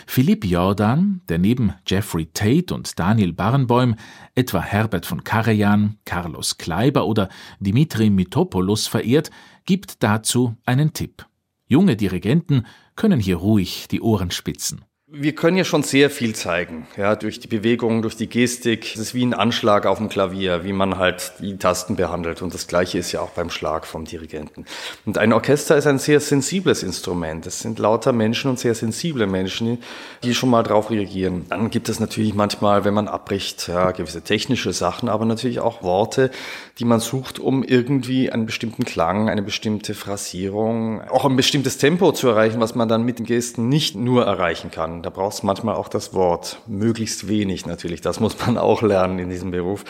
Philipp 0.06 0.46
Jordan, 0.46 1.22
der 1.30 1.40
neben 1.40 1.74
Jeffrey 1.88 2.28
Tate 2.28 2.74
und 2.74 3.00
Daniel 3.00 3.34
Barenboim 3.34 3.96
etwa 4.36 4.62
Herbert 4.62 5.06
von 5.06 5.24
Karajan, 5.24 5.98
Carlos 6.06 6.58
Kleiber 6.58 7.06
oder 7.06 7.30
Dimitri 7.60 8.10
Mitopoulos 8.10 8.88
verehrt, 8.88 9.32
gibt 9.66 10.04
dazu 10.04 10.56
einen 10.66 10.94
Tipp. 10.94 11.26
Junge 11.68 11.96
Dirigenten 11.96 12.66
können 12.96 13.20
hier 13.20 13.38
ruhig 13.38 13.88
die 13.90 14.02
Ohren 14.02 14.32
spitzen. 14.32 14.84
Wir 15.16 15.36
können 15.36 15.58
ja 15.58 15.64
schon 15.64 15.84
sehr 15.84 16.10
viel 16.10 16.34
zeigen, 16.34 16.88
ja, 16.98 17.16
durch 17.16 17.40
die 17.40 17.48
Bewegung, 17.48 18.02
durch 18.02 18.18
die 18.18 18.26
Gestik. 18.26 18.96
Es 18.96 19.00
ist 19.00 19.14
wie 19.14 19.24
ein 19.24 19.36
Anschlag 19.36 19.86
auf 19.86 20.00
dem 20.00 20.10
Klavier, 20.10 20.64
wie 20.64 20.74
man 20.74 20.98
halt 20.98 21.34
die 21.38 21.56
Tasten 21.58 21.96
behandelt. 21.96 22.42
Und 22.42 22.52
das 22.52 22.66
Gleiche 22.66 22.98
ist 22.98 23.12
ja 23.12 23.22
auch 23.22 23.30
beim 23.30 23.52
Schlag 23.52 23.86
vom 23.86 24.06
Dirigenten. 24.06 24.66
Und 25.06 25.20
ein 25.20 25.32
Orchester 25.32 25.78
ist 25.78 25.86
ein 25.86 26.00
sehr 26.00 26.20
sensibles 26.20 26.82
Instrument. 26.82 27.46
Es 27.46 27.60
sind 27.60 27.78
lauter 27.78 28.12
Menschen 28.12 28.50
und 28.50 28.58
sehr 28.58 28.74
sensible 28.74 29.28
Menschen, 29.28 29.84
die 30.24 30.34
schon 30.34 30.50
mal 30.50 30.64
drauf 30.64 30.90
reagieren. 30.90 31.46
Dann 31.48 31.70
gibt 31.70 31.90
es 31.90 32.00
natürlich 32.00 32.34
manchmal, 32.34 32.84
wenn 32.84 32.96
man 32.96 33.08
abbricht, 33.08 33.68
ja, 33.68 33.92
gewisse 33.92 34.24
technische 34.24 34.74
Sachen, 34.74 35.10
aber 35.10 35.26
natürlich 35.26 35.60
auch 35.60 35.84
Worte, 35.84 36.32
die 36.80 36.86
man 36.86 37.00
sucht, 37.00 37.38
um 37.38 37.64
irgendwie 37.64 38.32
einen 38.32 38.48
bestimmten 38.48 38.84
Klang, 38.84 39.30
eine 39.30 39.44
bestimmte 39.44 39.94
Phrasierung, 39.94 41.08
auch 41.08 41.26
ein 41.26 41.36
bestimmtes 41.36 41.78
Tempo 41.78 42.14
zu 42.14 42.30
erreichen, 42.30 42.60
was 42.60 42.74
man 42.74 42.90
dann 42.90 43.04
mit 43.04 43.20
den 43.20 43.28
Gesten 43.28 43.70
nicht 43.70 43.96
nur 43.96 44.26
erreichen 44.26 44.72
kann. 44.72 45.03
Da 45.04 45.10
braucht 45.10 45.34
es 45.34 45.44
manchmal 45.44 45.76
auch 45.76 45.90
das 45.90 46.14
Wort. 46.14 46.60
Möglichst 46.66 47.28
wenig 47.28 47.66
natürlich. 47.66 48.00
Das 48.02 48.20
muss 48.22 48.38
man 48.46 48.58
auch 48.58 48.82
lernen 48.82 49.20
in 49.20 49.30
diesem 49.30 49.52
Beruf. 49.52 49.84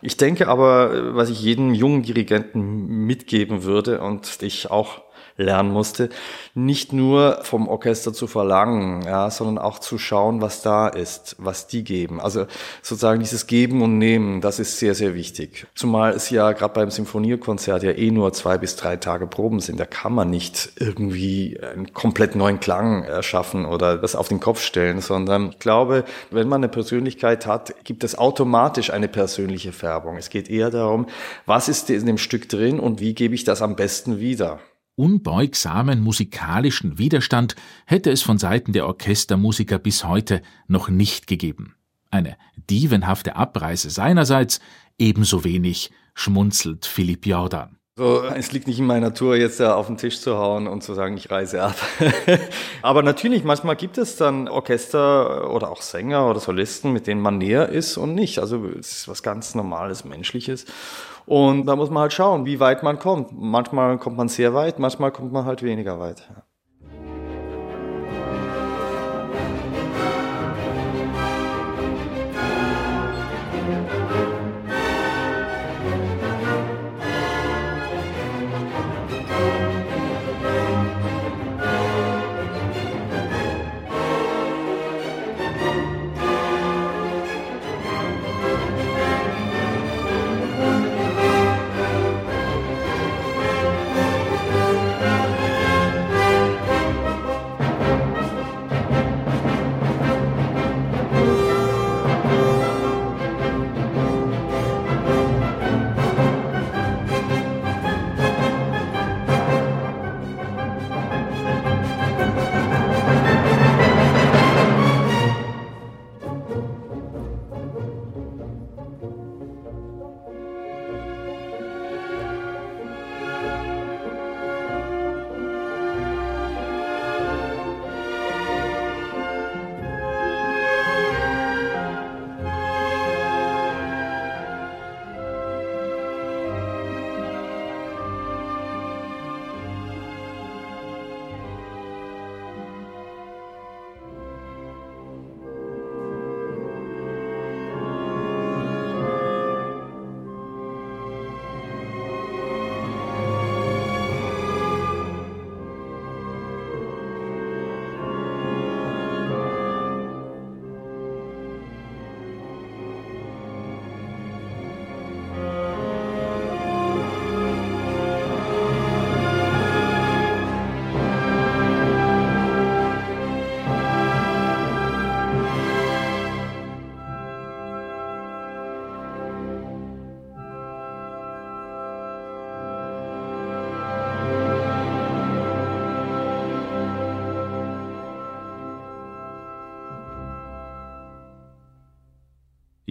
Ich 0.00 0.16
denke 0.16 0.48
aber, 0.48 1.14
was 1.14 1.28
ich 1.30 1.40
jedem 1.42 1.74
jungen 1.74 2.02
Dirigenten 2.02 3.06
mitgeben 3.06 3.64
würde 3.64 4.00
und 4.00 4.38
ich 4.42 4.70
auch 4.70 5.02
lernen 5.36 5.70
musste, 5.70 6.08
nicht 6.54 6.92
nur 6.92 7.40
vom 7.42 7.68
Orchester 7.68 8.12
zu 8.12 8.26
verlangen, 8.26 9.02
ja, 9.02 9.30
sondern 9.30 9.58
auch 9.58 9.78
zu 9.78 9.98
schauen, 9.98 10.40
was 10.40 10.62
da 10.62 10.88
ist, 10.88 11.36
was 11.38 11.66
die 11.66 11.84
geben. 11.84 12.20
Also 12.20 12.46
sozusagen 12.82 13.20
dieses 13.20 13.46
Geben 13.46 13.82
und 13.82 13.98
Nehmen, 13.98 14.40
das 14.40 14.58
ist 14.58 14.78
sehr, 14.78 14.94
sehr 14.94 15.14
wichtig. 15.14 15.66
Zumal 15.74 16.12
es 16.12 16.30
ja 16.30 16.52
gerade 16.52 16.74
beim 16.74 16.90
Symphoniekonzert 16.90 17.82
ja 17.82 17.92
eh 17.92 18.10
nur 18.10 18.32
zwei 18.32 18.58
bis 18.58 18.76
drei 18.76 18.96
Tage 18.96 19.26
Proben 19.26 19.60
sind. 19.60 19.78
Da 19.78 19.86
kann 19.86 20.12
man 20.12 20.30
nicht 20.30 20.72
irgendwie 20.76 21.58
einen 21.60 21.92
komplett 21.92 22.34
neuen 22.34 22.60
Klang 22.60 23.04
erschaffen 23.04 23.66
oder 23.66 23.98
das 23.98 24.16
auf 24.16 24.28
den 24.28 24.40
Kopf 24.40 24.62
stellen, 24.62 25.00
sondern 25.00 25.50
ich 25.50 25.58
glaube, 25.58 26.04
wenn 26.30 26.48
man 26.48 26.60
eine 26.60 26.68
Persönlichkeit 26.68 27.46
hat, 27.46 27.74
gibt 27.84 28.04
es 28.04 28.16
automatisch 28.16 28.90
eine 28.90 29.08
persönliche 29.08 29.72
Färbung. 29.72 30.16
Es 30.16 30.30
geht 30.30 30.48
eher 30.48 30.70
darum, 30.70 31.06
was 31.44 31.68
ist 31.68 31.90
in 31.90 32.06
dem 32.06 32.18
Stück 32.18 32.48
drin 32.48 32.80
und 32.80 33.00
wie 33.00 33.14
gebe 33.14 33.34
ich 33.34 33.44
das 33.44 33.62
am 33.62 33.76
besten 33.76 34.18
wieder. 34.18 34.60
Unbeugsamen 34.96 36.00
musikalischen 36.00 36.98
Widerstand 36.98 37.54
hätte 37.84 38.10
es 38.10 38.22
von 38.22 38.38
Seiten 38.38 38.72
der 38.72 38.86
Orchestermusiker 38.86 39.78
bis 39.78 40.04
heute 40.04 40.40
noch 40.68 40.88
nicht 40.88 41.26
gegeben. 41.26 41.74
Eine 42.10 42.38
dievenhafte 42.70 43.36
Abreise 43.36 43.90
seinerseits 43.90 44.58
ebenso 44.98 45.44
wenig, 45.44 45.90
schmunzelt 46.14 46.86
Philipp 46.86 47.26
Jordan. 47.26 47.76
So, 47.98 48.24
es 48.24 48.52
liegt 48.52 48.66
nicht 48.66 48.78
in 48.78 48.86
meiner 48.86 49.08
Natur, 49.08 49.36
jetzt 49.36 49.60
da 49.60 49.74
auf 49.74 49.86
den 49.86 49.96
Tisch 49.98 50.20
zu 50.20 50.36
hauen 50.36 50.66
und 50.66 50.82
zu 50.82 50.94
sagen, 50.94 51.16
ich 51.16 51.30
reise 51.30 51.62
ab. 51.62 51.76
Aber 52.82 53.02
natürlich, 53.02 53.44
manchmal 53.44 53.76
gibt 53.76 53.98
es 53.98 54.16
dann 54.16 54.48
Orchester 54.48 55.50
oder 55.50 55.70
auch 55.70 55.80
Sänger 55.80 56.28
oder 56.28 56.40
Solisten, 56.40 56.92
mit 56.92 57.06
denen 57.06 57.22
man 57.22 57.38
näher 57.38 57.68
ist 57.68 57.96
und 57.96 58.14
nicht. 58.14 58.38
Also 58.38 58.66
es 58.66 58.98
ist 58.98 59.08
was 59.08 59.22
ganz 59.22 59.54
Normales, 59.54 60.04
Menschliches. 60.04 60.66
Und 61.26 61.66
da 61.66 61.74
muss 61.74 61.90
man 61.90 62.02
halt 62.02 62.12
schauen, 62.12 62.46
wie 62.46 62.60
weit 62.60 62.82
man 62.84 62.98
kommt. 62.98 63.32
Manchmal 63.32 63.98
kommt 63.98 64.16
man 64.16 64.28
sehr 64.28 64.54
weit, 64.54 64.78
manchmal 64.78 65.10
kommt 65.10 65.32
man 65.32 65.44
halt 65.44 65.62
weniger 65.62 65.98
weit. 65.98 66.28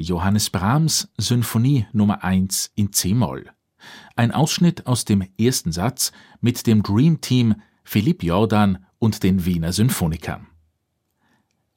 Johannes 0.05 0.51
Brahms 0.51 1.09
Symphonie 1.17 1.87
Nummer 1.91 2.23
1 2.23 2.71
in 2.75 2.93
C-Moll. 2.93 3.49
Ein 4.15 4.31
Ausschnitt 4.31 4.85
aus 4.85 5.03
dem 5.03 5.23
ersten 5.39 5.71
Satz 5.71 6.11
mit 6.41 6.67
dem 6.67 6.83
Dream 6.83 7.21
Team 7.21 7.55
Philipp 7.83 8.23
Jordan 8.23 8.85
und 8.99 9.23
den 9.23 9.45
Wiener 9.45 9.73
Symphonikern. 9.73 10.47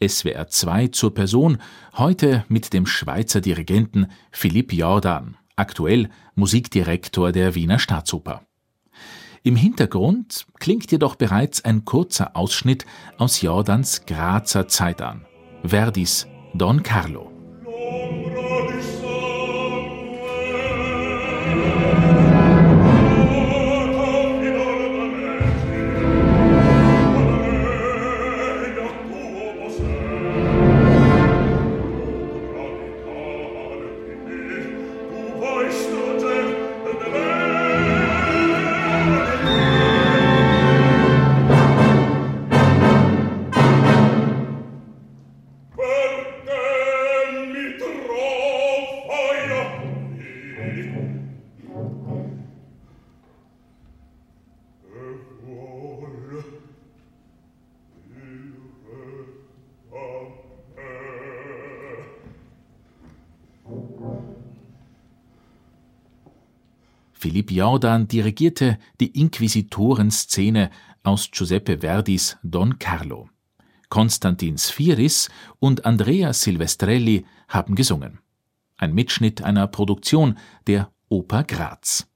SWR 0.07 0.47
2 0.47 0.89
zur 0.89 1.15
Person, 1.15 1.59
heute 1.97 2.45
mit 2.49 2.73
dem 2.73 2.87
Schweizer 2.87 3.41
Dirigenten 3.41 4.07
Philipp 4.31 4.73
Jordan, 4.73 5.37
aktuell 5.57 6.11
Musikdirektor 6.35 7.33
der 7.33 7.55
Wiener 7.55 7.79
Staatsoper. 7.79 8.43
Im 9.43 9.57
Hintergrund 9.57 10.47
klingt 10.59 10.93
jedoch 10.93 11.17
bereits 11.17 11.65
ein 11.65 11.85
kurzer 11.85 12.37
Ausschnitt 12.37 12.85
aus 13.17 13.41
Jordans 13.41 14.05
Grazer 14.07 14.69
Zeit 14.69 15.01
an. 15.01 15.25
Verdis 15.65 16.27
Don 16.55 16.83
Carlo. 16.83 17.38
Thank 21.61 22.13
you. 22.13 22.18
Philipp 67.39 67.53
Jordan 67.53 68.09
dirigierte 68.09 68.81
die 68.99 69.17
Inquisitorenszene 69.17 70.71
aus 71.05 71.31
Giuseppe 71.31 71.79
Verdis 71.79 72.37
Don 72.43 72.81
Carlo. 72.81 73.29
Konstantin 73.89 74.59
Sfiris 74.59 75.29
und 75.61 75.85
Andrea 75.85 76.33
Silvestrelli 76.33 77.25
haben 77.47 77.77
gesungen. 77.77 78.19
Ein 78.77 78.93
Mitschnitt 78.93 79.41
einer 79.41 79.69
Produktion 79.69 80.37
der 80.67 80.91
Oper 81.11 81.45
Graz. 81.45 82.09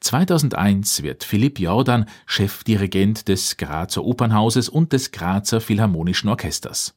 2001 0.00 1.02
wird 1.02 1.24
Philipp 1.24 1.58
Jordan 1.58 2.04
Chefdirigent 2.26 3.28
des 3.28 3.56
Grazer 3.56 4.04
Opernhauses 4.04 4.68
und 4.68 4.92
des 4.92 5.12
Grazer 5.12 5.62
Philharmonischen 5.62 6.28
Orchesters. 6.28 6.94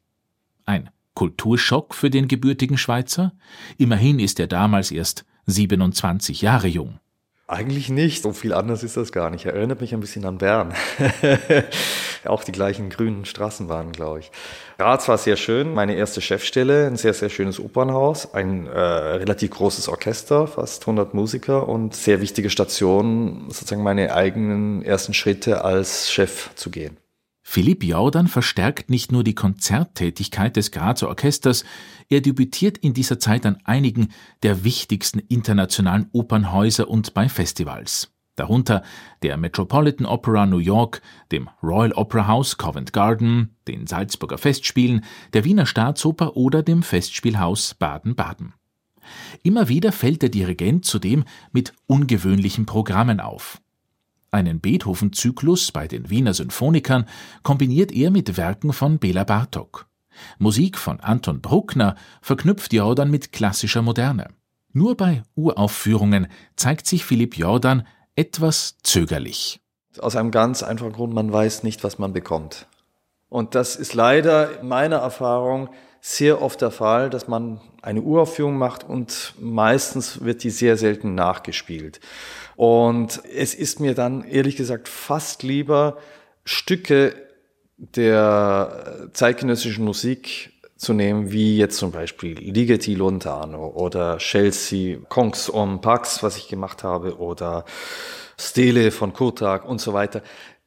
Ein 0.65 0.89
Kulturschock 1.13 1.95
für 1.95 2.09
den 2.09 2.27
gebürtigen 2.27 2.77
Schweizer? 2.77 3.31
Immerhin 3.77 4.19
ist 4.19 4.41
er 4.41 4.47
damals 4.47 4.91
erst 4.91 5.23
27 5.45 6.41
Jahre 6.41 6.67
jung. 6.67 6.99
Eigentlich 7.49 7.89
nicht. 7.89 8.21
So 8.21 8.31
viel 8.31 8.53
anders 8.53 8.83
ist 8.83 8.95
das 8.95 9.11
gar 9.11 9.31
nicht. 9.31 9.47
Erinnert 9.47 9.81
mich 9.81 9.91
ein 9.91 9.99
bisschen 9.99 10.23
an 10.23 10.37
Bern. 10.37 10.71
Auch 12.25 12.43
die 12.43 12.51
gleichen 12.51 12.91
grünen 12.91 13.25
Straßenbahnen, 13.25 13.91
glaube 13.91 14.19
ich. 14.19 14.31
Graz 14.77 15.07
war 15.07 15.17
sehr 15.17 15.35
schön. 15.35 15.73
Meine 15.73 15.95
erste 15.95 16.21
Chefstelle, 16.21 16.85
ein 16.85 16.95
sehr, 16.95 17.15
sehr 17.15 17.29
schönes 17.29 17.59
Opernhaus, 17.59 18.35
ein 18.35 18.67
äh, 18.67 18.79
relativ 18.79 19.49
großes 19.49 19.89
Orchester, 19.89 20.45
fast 20.45 20.83
100 20.83 21.15
Musiker 21.15 21.67
und 21.67 21.95
sehr 21.95 22.21
wichtige 22.21 22.51
Station, 22.51 23.45
sozusagen 23.47 23.81
meine 23.81 24.13
eigenen 24.13 24.83
ersten 24.83 25.15
Schritte 25.15 25.63
als 25.65 26.11
Chef 26.11 26.53
zu 26.53 26.69
gehen. 26.69 26.97
Philipp 27.51 27.83
Jordan 27.83 28.27
verstärkt 28.27 28.91
nicht 28.91 29.11
nur 29.11 29.23
die 29.23 29.33
Konzerttätigkeit 29.33 30.55
des 30.55 30.69
Grazer 30.69 31.07
Orchesters, 31.07 31.65
er 32.07 32.21
debütiert 32.21 32.77
in 32.77 32.93
dieser 32.93 33.17
Zeit 33.17 33.43
an 33.43 33.57
einigen 33.63 34.09
der 34.43 34.63
wichtigsten 34.63 35.17
internationalen 35.17 36.09
Opernhäuser 36.11 36.87
und 36.87 37.15
bei 37.15 37.27
Festivals. 37.27 38.13
Darunter 38.35 38.83
der 39.23 39.35
Metropolitan 39.35 40.05
Opera 40.05 40.45
New 40.45 40.59
York, 40.59 41.01
dem 41.31 41.49
Royal 41.63 41.93
Opera 41.93 42.27
House 42.27 42.55
Covent 42.55 42.93
Garden, 42.93 43.55
den 43.67 43.87
Salzburger 43.87 44.37
Festspielen, 44.37 45.03
der 45.33 45.43
Wiener 45.43 45.65
Staatsoper 45.65 46.37
oder 46.37 46.61
dem 46.61 46.83
Festspielhaus 46.83 47.73
Baden-Baden. 47.73 48.53
Immer 49.41 49.69
wieder 49.69 49.91
fällt 49.91 50.21
der 50.21 50.29
Dirigent 50.29 50.85
zudem 50.85 51.23
mit 51.51 51.73
ungewöhnlichen 51.87 52.67
Programmen 52.67 53.19
auf. 53.19 53.59
Einen 54.31 54.59
Beethoven-Zyklus 54.59 55.71
bei 55.71 55.87
den 55.87 56.09
Wiener 56.09 56.33
Symphonikern 56.33 57.05
kombiniert 57.43 57.91
er 57.91 58.11
mit 58.11 58.37
Werken 58.37 58.73
von 58.73 58.99
Bela 58.99 59.23
Bartok. 59.23 59.87
Musik 60.37 60.77
von 60.77 60.99
Anton 60.99 61.41
Bruckner 61.41 61.95
verknüpft 62.21 62.73
Jordan 62.73 63.09
mit 63.09 63.31
klassischer 63.31 63.81
Moderne. 63.81 64.27
Nur 64.71 64.95
bei 64.95 65.23
Uraufführungen 65.35 66.27
zeigt 66.55 66.85
sich 66.85 67.05
Philipp 67.05 67.37
Jordan 67.37 67.87
etwas 68.15 68.77
zögerlich. 68.83 69.61
Aus 69.99 70.15
einem 70.15 70.29
ganz 70.29 70.61
einfachen 70.61 70.93
Grund, 70.93 71.13
man 71.13 71.33
weiß 71.33 71.63
nicht, 71.63 71.83
was 71.83 71.97
man 71.97 72.13
bekommt. 72.13 72.67
Und 73.29 73.55
das 73.55 73.75
ist 73.75 73.93
leider 73.93 74.59
in 74.59 74.67
meiner 74.67 74.97
Erfahrung 74.97 75.69
sehr 76.01 76.41
oft 76.41 76.61
der 76.61 76.71
Fall, 76.71 77.09
dass 77.09 77.27
man 77.27 77.61
eine 77.81 78.01
Uraufführung 78.01 78.57
macht 78.57 78.83
und 78.83 79.33
meistens 79.39 80.23
wird 80.23 80.43
die 80.43 80.49
sehr 80.49 80.77
selten 80.77 81.15
nachgespielt. 81.15 81.99
Und 82.59 83.21
es 83.33 83.55
ist 83.55 83.79
mir 83.79 83.95
dann 83.95 84.25
ehrlich 84.25 84.57
gesagt 84.57 84.89
fast 84.89 85.43
lieber, 85.43 85.97
Stücke 86.43 87.15
der 87.77 89.07
zeitgenössischen 89.13 89.85
Musik 89.85 90.51
zu 90.75 90.91
nehmen, 90.91 91.31
wie 91.31 91.55
jetzt 91.55 91.77
zum 91.77 91.91
Beispiel 91.91 92.37
Ligeti 92.37 92.95
Lontano 92.95 93.65
oder 93.65 94.17
Chelsea, 94.17 94.97
Kongs 95.07 95.49
om 95.49 95.79
Pax, 95.79 96.21
was 96.21 96.35
ich 96.35 96.49
gemacht 96.49 96.83
habe, 96.83 97.17
oder 97.17 97.63
Stele 98.37 98.91
von 98.91 99.13
Kurtag 99.13 99.63
und 99.63 99.79
so 99.79 99.93
weiter. 99.93 100.21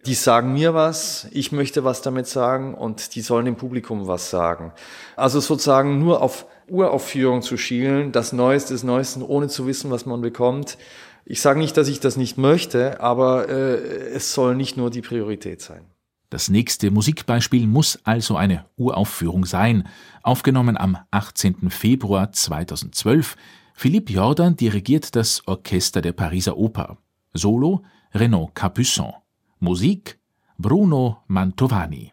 Die 0.06 0.14
sagen 0.14 0.54
mir 0.54 0.72
was, 0.72 1.26
ich 1.30 1.52
möchte 1.52 1.84
was 1.84 2.00
damit 2.00 2.26
sagen 2.26 2.72
und 2.72 3.14
die 3.16 3.20
sollen 3.20 3.44
dem 3.44 3.56
Publikum 3.56 4.06
was 4.06 4.30
sagen. 4.30 4.72
Also 5.14 5.40
sozusagen 5.40 5.98
nur 5.98 6.22
auf 6.22 6.46
Uraufführung 6.68 7.42
zu 7.42 7.58
schielen, 7.58 8.12
das 8.12 8.32
Neueste 8.32 8.72
des 8.72 8.82
Neuesten, 8.82 9.20
ohne 9.20 9.48
zu 9.48 9.66
wissen, 9.66 9.90
was 9.90 10.06
man 10.06 10.22
bekommt, 10.22 10.78
ich 11.24 11.40
sage 11.40 11.58
nicht, 11.58 11.76
dass 11.76 11.88
ich 11.88 12.00
das 12.00 12.16
nicht 12.16 12.38
möchte, 12.38 13.00
aber 13.00 13.48
äh, 13.48 14.12
es 14.14 14.34
soll 14.34 14.56
nicht 14.56 14.76
nur 14.76 14.90
die 14.90 15.02
Priorität 15.02 15.60
sein. 15.60 15.84
Das 16.30 16.48
nächste 16.48 16.90
Musikbeispiel 16.90 17.66
muss 17.66 17.98
also 18.04 18.36
eine 18.36 18.64
Uraufführung 18.76 19.44
sein, 19.44 19.86
aufgenommen 20.22 20.78
am 20.78 20.96
18. 21.10 21.70
Februar 21.70 22.32
2012. 22.32 23.36
Philippe 23.74 24.12
Jordan 24.14 24.56
dirigiert 24.56 25.14
das 25.14 25.46
Orchester 25.46 26.00
der 26.00 26.12
Pariser 26.12 26.56
Oper. 26.56 26.96
Solo 27.34 27.82
Renaud 28.14 28.54
Capuçon. 28.54 29.12
Musik 29.60 30.18
Bruno 30.56 31.18
Mantovani. 31.26 32.12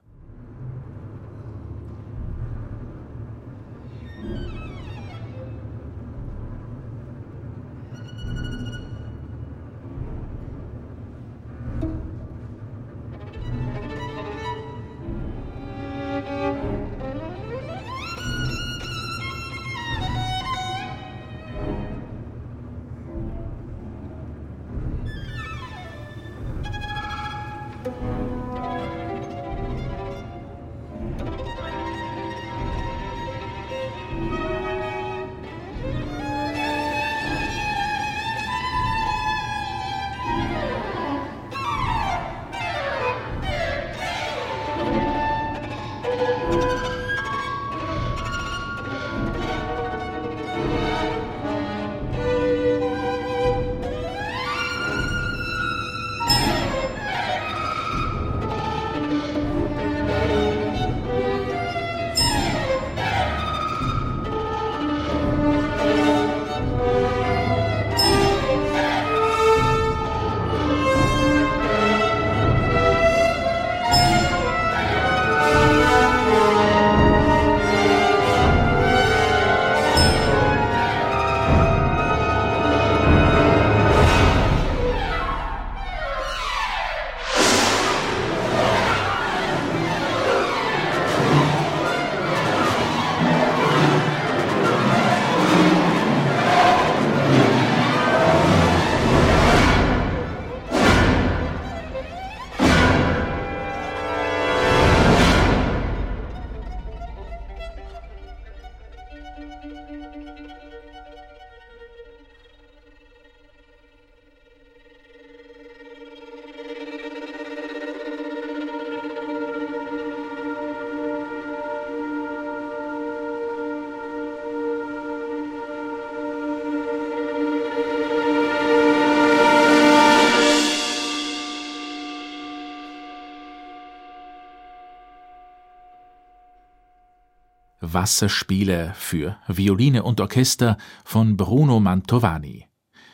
Wasserspiele 137.94 138.94
für 138.96 139.38
Violine 139.48 140.04
und 140.04 140.22
Orchester 140.22 140.78
von 141.04 141.38
Bruno 141.38 141.80
Mantovani. 141.80 142.68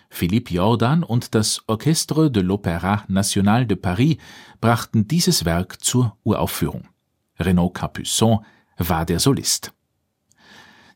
Philippe 0.10 0.54
Jordan 0.54 1.04
und 1.04 1.36
das 1.36 1.62
Orchestre 1.68 2.32
de 2.32 2.42
l'Opéra 2.42 3.04
National 3.08 3.66
de 3.66 3.76
Paris 3.76 4.18
brachten 4.62 5.08
dieses 5.08 5.46
Werk 5.46 5.84
zur 5.84 6.18
Uraufführung. 6.24 6.88
Renaud 7.40 7.76
Capuçon 7.76 8.40
war 8.78 9.06
der 9.06 9.20
Solist. 9.20 9.74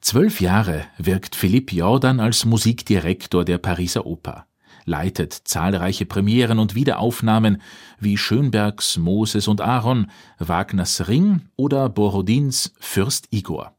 Zwölf 0.01 0.39
Jahre 0.39 0.85
wirkt 0.97 1.35
Philippe 1.35 1.75
Jordan 1.75 2.19
als 2.19 2.45
Musikdirektor 2.45 3.43
der 3.43 3.57
Pariser 3.57 4.05
Oper, 4.05 4.45
leitet 4.85 5.33
zahlreiche 5.33 6.05
Premieren 6.05 6.59
und 6.59 6.75
Wiederaufnahmen 6.75 7.61
wie 7.99 8.17
Schönbergs 8.17 8.97
Moses 8.97 9.47
und 9.47 9.61
Aaron, 9.61 10.11
Wagners 10.37 11.07
Ring 11.07 11.41
oder 11.55 11.89
Borodins 11.89 12.73
Fürst 12.79 13.27
Igor. 13.31 13.75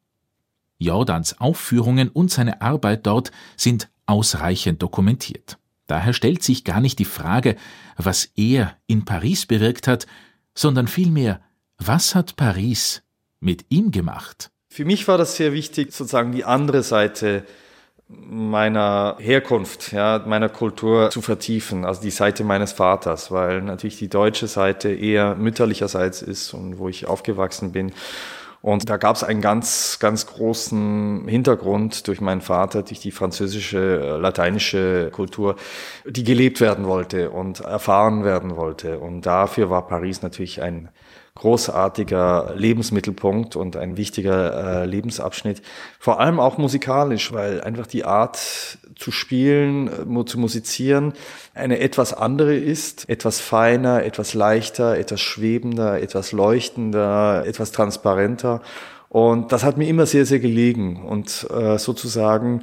Jordans 0.78 1.40
Aufführungen 1.40 2.08
und 2.08 2.30
seine 2.30 2.62
Arbeit 2.62 3.06
dort 3.06 3.30
sind 3.56 3.88
ausreichend 4.06 4.82
dokumentiert. 4.82 5.58
Daher 5.86 6.12
stellt 6.12 6.42
sich 6.42 6.64
gar 6.64 6.80
nicht 6.80 6.98
die 6.98 7.04
Frage, 7.04 7.56
was 7.96 8.30
er 8.36 8.76
in 8.86 9.04
Paris 9.04 9.46
bewirkt 9.46 9.88
hat, 9.88 10.06
sondern 10.54 10.88
vielmehr, 10.88 11.40
was 11.78 12.14
hat 12.14 12.36
Paris 12.36 13.02
mit 13.40 13.66
ihm 13.70 13.90
gemacht? 13.90 14.50
Für 14.68 14.84
mich 14.84 15.08
war 15.08 15.18
das 15.18 15.36
sehr 15.36 15.52
wichtig, 15.52 15.92
sozusagen 15.92 16.32
die 16.32 16.44
andere 16.44 16.82
Seite 16.82 17.44
meiner 18.12 19.16
Herkunft, 19.18 19.92
ja, 19.92 20.22
meiner 20.26 20.48
Kultur 20.48 21.10
zu 21.10 21.20
vertiefen, 21.20 21.84
also 21.84 22.00
die 22.00 22.10
Seite 22.10 22.42
meines 22.42 22.72
Vaters, 22.72 23.30
weil 23.30 23.62
natürlich 23.62 23.98
die 23.98 24.08
deutsche 24.08 24.48
Seite 24.48 24.90
eher 24.92 25.36
mütterlicherseits 25.36 26.22
ist 26.22 26.52
und 26.52 26.78
wo 26.78 26.88
ich 26.88 27.06
aufgewachsen 27.06 27.72
bin. 27.72 27.92
Und 28.62 28.90
da 28.90 28.98
gab 28.98 29.16
es 29.16 29.24
einen 29.24 29.40
ganz, 29.40 29.98
ganz 30.00 30.26
großen 30.26 31.26
Hintergrund 31.28 32.06
durch 32.08 32.20
meinen 32.20 32.42
Vater, 32.42 32.82
durch 32.82 33.00
die 33.00 33.10
französische, 33.10 33.78
äh, 33.78 34.16
lateinische 34.18 35.10
Kultur, 35.12 35.56
die 36.04 36.24
gelebt 36.24 36.60
werden 36.60 36.86
wollte 36.86 37.30
und 37.30 37.60
erfahren 37.60 38.22
werden 38.22 38.56
wollte. 38.56 38.98
Und 38.98 39.22
dafür 39.22 39.70
war 39.70 39.86
Paris 39.86 40.20
natürlich 40.20 40.60
ein 40.60 40.90
großartiger 41.34 42.52
Lebensmittelpunkt 42.56 43.56
und 43.56 43.76
ein 43.76 43.96
wichtiger 43.96 44.82
äh, 44.82 44.86
Lebensabschnitt. 44.86 45.62
Vor 45.98 46.20
allem 46.20 46.40
auch 46.40 46.58
musikalisch, 46.58 47.32
weil 47.32 47.60
einfach 47.60 47.86
die 47.86 48.04
Art 48.04 48.38
zu 48.96 49.10
spielen, 49.10 49.88
äh, 49.88 50.24
zu 50.26 50.38
musizieren, 50.38 51.14
eine 51.54 51.80
etwas 51.80 52.12
andere 52.12 52.54
ist, 52.54 53.08
etwas 53.08 53.40
feiner, 53.40 54.04
etwas 54.04 54.34
leichter, 54.34 54.98
etwas 54.98 55.20
schwebender, 55.20 56.00
etwas 56.00 56.32
leuchtender, 56.32 57.44
etwas 57.46 57.72
transparenter. 57.72 58.60
Und 59.08 59.50
das 59.50 59.64
hat 59.64 59.76
mir 59.76 59.88
immer 59.88 60.06
sehr, 60.06 60.24
sehr 60.24 60.38
gelegen. 60.38 61.04
Und 61.04 61.46
äh, 61.50 61.78
sozusagen 61.78 62.62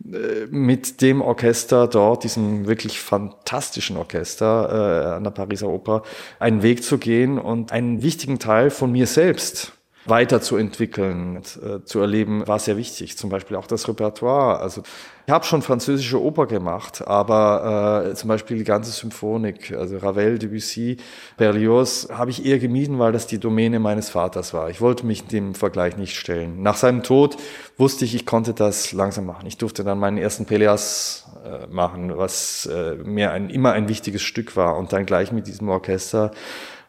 mit 0.00 1.00
dem 1.00 1.20
Orchester 1.20 1.88
dort, 1.88 2.24
diesem 2.24 2.66
wirklich 2.66 3.00
fantastischen 3.00 3.96
Orchester 3.96 5.12
äh, 5.12 5.16
an 5.16 5.24
der 5.24 5.32
Pariser 5.32 5.68
Oper, 5.68 6.02
einen 6.38 6.62
Weg 6.62 6.84
zu 6.84 6.98
gehen 6.98 7.38
und 7.38 7.72
einen 7.72 8.02
wichtigen 8.02 8.38
Teil 8.38 8.70
von 8.70 8.92
mir 8.92 9.06
selbst 9.06 9.77
weiterzuentwickeln, 10.08 11.36
äh, 11.36 11.84
zu 11.84 12.00
erleben, 12.00 12.46
war 12.46 12.58
sehr 12.58 12.76
wichtig. 12.76 13.16
Zum 13.16 13.30
Beispiel 13.30 13.56
auch 13.56 13.66
das 13.66 13.88
Repertoire. 13.88 14.60
Also 14.60 14.82
ich 15.26 15.32
habe 15.32 15.44
schon 15.44 15.60
französische 15.60 16.22
Oper 16.22 16.46
gemacht, 16.46 17.06
aber 17.06 18.06
äh, 18.06 18.14
zum 18.14 18.28
Beispiel 18.28 18.56
die 18.56 18.64
ganze 18.64 18.92
Symphonik, 18.92 19.72
also 19.76 19.98
Ravel, 19.98 20.38
Debussy, 20.38 20.96
Berlioz, 21.36 22.08
habe 22.10 22.30
ich 22.30 22.46
eher 22.46 22.58
gemieden, 22.58 22.98
weil 22.98 23.12
das 23.12 23.26
die 23.26 23.38
Domäne 23.38 23.78
meines 23.78 24.08
Vaters 24.08 24.54
war. 24.54 24.70
Ich 24.70 24.80
wollte 24.80 25.04
mich 25.04 25.26
dem 25.26 25.54
Vergleich 25.54 25.98
nicht 25.98 26.16
stellen. 26.16 26.62
Nach 26.62 26.76
seinem 26.76 27.02
Tod 27.02 27.36
wusste 27.76 28.06
ich, 28.06 28.14
ich 28.14 28.24
konnte 28.24 28.54
das 28.54 28.92
langsam 28.92 29.26
machen. 29.26 29.46
Ich 29.46 29.58
durfte 29.58 29.84
dann 29.84 29.98
meinen 29.98 30.16
ersten 30.16 30.46
Peleas 30.46 31.26
äh, 31.44 31.66
machen, 31.66 32.16
was 32.16 32.64
äh, 32.66 32.94
mir 32.94 33.30
ein, 33.30 33.50
immer 33.50 33.72
ein 33.72 33.88
wichtiges 33.88 34.22
Stück 34.22 34.56
war. 34.56 34.78
Und 34.78 34.94
dann 34.94 35.04
gleich 35.04 35.30
mit 35.30 35.46
diesem 35.46 35.68
Orchester 35.68 36.30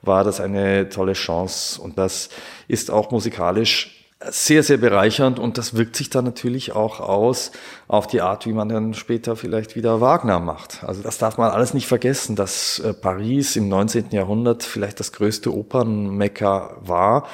war 0.01 0.23
das 0.23 0.39
eine 0.39 0.89
tolle 0.89 1.13
Chance. 1.13 1.81
Und 1.81 1.97
das 1.97 2.29
ist 2.67 2.91
auch 2.91 3.11
musikalisch 3.11 3.99
sehr, 4.27 4.63
sehr 4.63 4.77
bereichernd 4.77 5.39
und 5.39 5.57
das 5.57 5.75
wirkt 5.75 5.95
sich 5.95 6.09
dann 6.09 6.25
natürlich 6.25 6.73
auch 6.73 6.99
aus 6.99 7.51
auf 7.87 8.05
die 8.05 8.19
Art, 8.19 8.45
wie 8.45 8.51
man 8.51 8.67
dann 8.67 8.93
später 8.93 9.37
vielleicht 9.37 9.77
wieder 9.77 10.01
Wagner 10.01 10.41
macht. 10.41 10.83
Also 10.83 11.01
das 11.01 11.17
darf 11.17 11.37
man 11.37 11.51
alles 11.51 11.73
nicht 11.73 11.87
vergessen, 11.87 12.35
dass 12.35 12.79
äh, 12.79 12.93
Paris 12.93 13.55
im 13.55 13.69
19. 13.69 14.07
Jahrhundert 14.11 14.63
vielleicht 14.63 14.99
das 14.99 15.13
größte 15.13 15.55
Opernmecker 15.55 16.75
war 16.81 17.27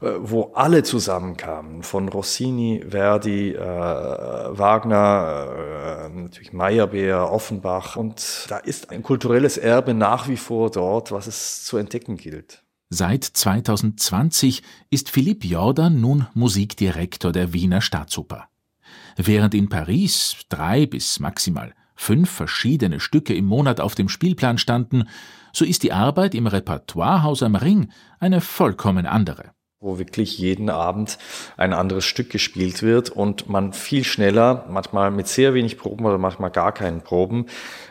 wo 0.00 0.52
alle 0.54 0.82
zusammenkamen, 0.82 1.82
von 1.82 2.08
Rossini, 2.08 2.82
Verdi, 2.88 3.50
äh, 3.50 3.58
Wagner, 3.58 5.48
äh, 5.50 6.08
natürlich 6.08 6.52
Meyerbeer, 6.54 7.30
Offenbach. 7.30 7.96
Und 7.96 8.46
da 8.48 8.56
ist 8.56 8.90
ein 8.90 9.02
kulturelles 9.02 9.58
Erbe 9.58 9.92
nach 9.92 10.26
wie 10.28 10.38
vor 10.38 10.70
dort, 10.70 11.12
was 11.12 11.26
es 11.26 11.64
zu 11.64 11.76
entdecken 11.76 12.16
gilt. 12.16 12.64
Seit 12.88 13.24
2020 13.24 14.62
ist 14.88 15.10
Philipp 15.10 15.44
Jordan 15.44 16.00
nun 16.00 16.26
Musikdirektor 16.34 17.30
der 17.30 17.52
Wiener 17.52 17.82
Staatsoper. 17.82 18.48
Während 19.16 19.54
in 19.54 19.68
Paris 19.68 20.36
drei 20.48 20.86
bis 20.86 21.20
maximal 21.20 21.74
fünf 21.94 22.30
verschiedene 22.30 22.98
Stücke 22.98 23.34
im 23.34 23.44
Monat 23.44 23.80
auf 23.80 23.94
dem 23.94 24.08
Spielplan 24.08 24.56
standen, 24.56 25.04
so 25.52 25.66
ist 25.66 25.82
die 25.82 25.92
Arbeit 25.92 26.34
im 26.34 26.46
Repertoirehaus 26.46 27.42
am 27.42 27.54
Ring 27.54 27.92
eine 28.18 28.40
vollkommen 28.40 29.04
andere 29.06 29.52
wo 29.82 29.98
wirklich 29.98 30.36
jeden 30.36 30.68
Abend 30.68 31.16
ein 31.56 31.72
anderes 31.72 32.04
Stück 32.04 32.28
gespielt 32.28 32.82
wird 32.82 33.08
und 33.08 33.48
man 33.48 33.72
viel 33.72 34.04
schneller, 34.04 34.66
manchmal 34.68 35.10
mit 35.10 35.26
sehr 35.26 35.54
wenig 35.54 35.78
Proben 35.78 36.04
oder 36.04 36.18
manchmal 36.18 36.50
gar 36.50 36.72
keinen 36.72 37.00
Proben, 37.00 37.46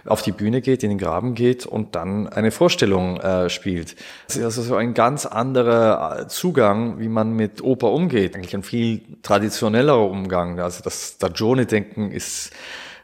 auf 0.05 0.21
die 0.21 0.31
Bühne 0.31 0.61
geht, 0.61 0.83
in 0.83 0.89
den 0.89 0.99
Graben 0.99 1.33
geht 1.33 1.65
und 1.65 1.95
dann 1.95 2.27
eine 2.27 2.51
Vorstellung 2.51 3.17
äh, 3.17 3.49
spielt. 3.49 3.95
Das 4.27 4.37
ist 4.37 4.43
also 4.43 4.61
so 4.61 4.75
ein 4.75 4.93
ganz 4.93 5.25
anderer 5.25 6.19
äh, 6.19 6.27
Zugang, 6.27 6.99
wie 6.99 7.09
man 7.09 7.33
mit 7.33 7.63
Oper 7.63 7.91
umgeht. 7.91 8.35
Eigentlich 8.35 8.55
ein 8.55 8.61
viel 8.61 9.01
traditionellerer 9.23 10.07
Umgang. 10.07 10.59
Also 10.59 10.83
das 10.83 11.15
Stagione-Denken 11.15 12.11
ist 12.11 12.51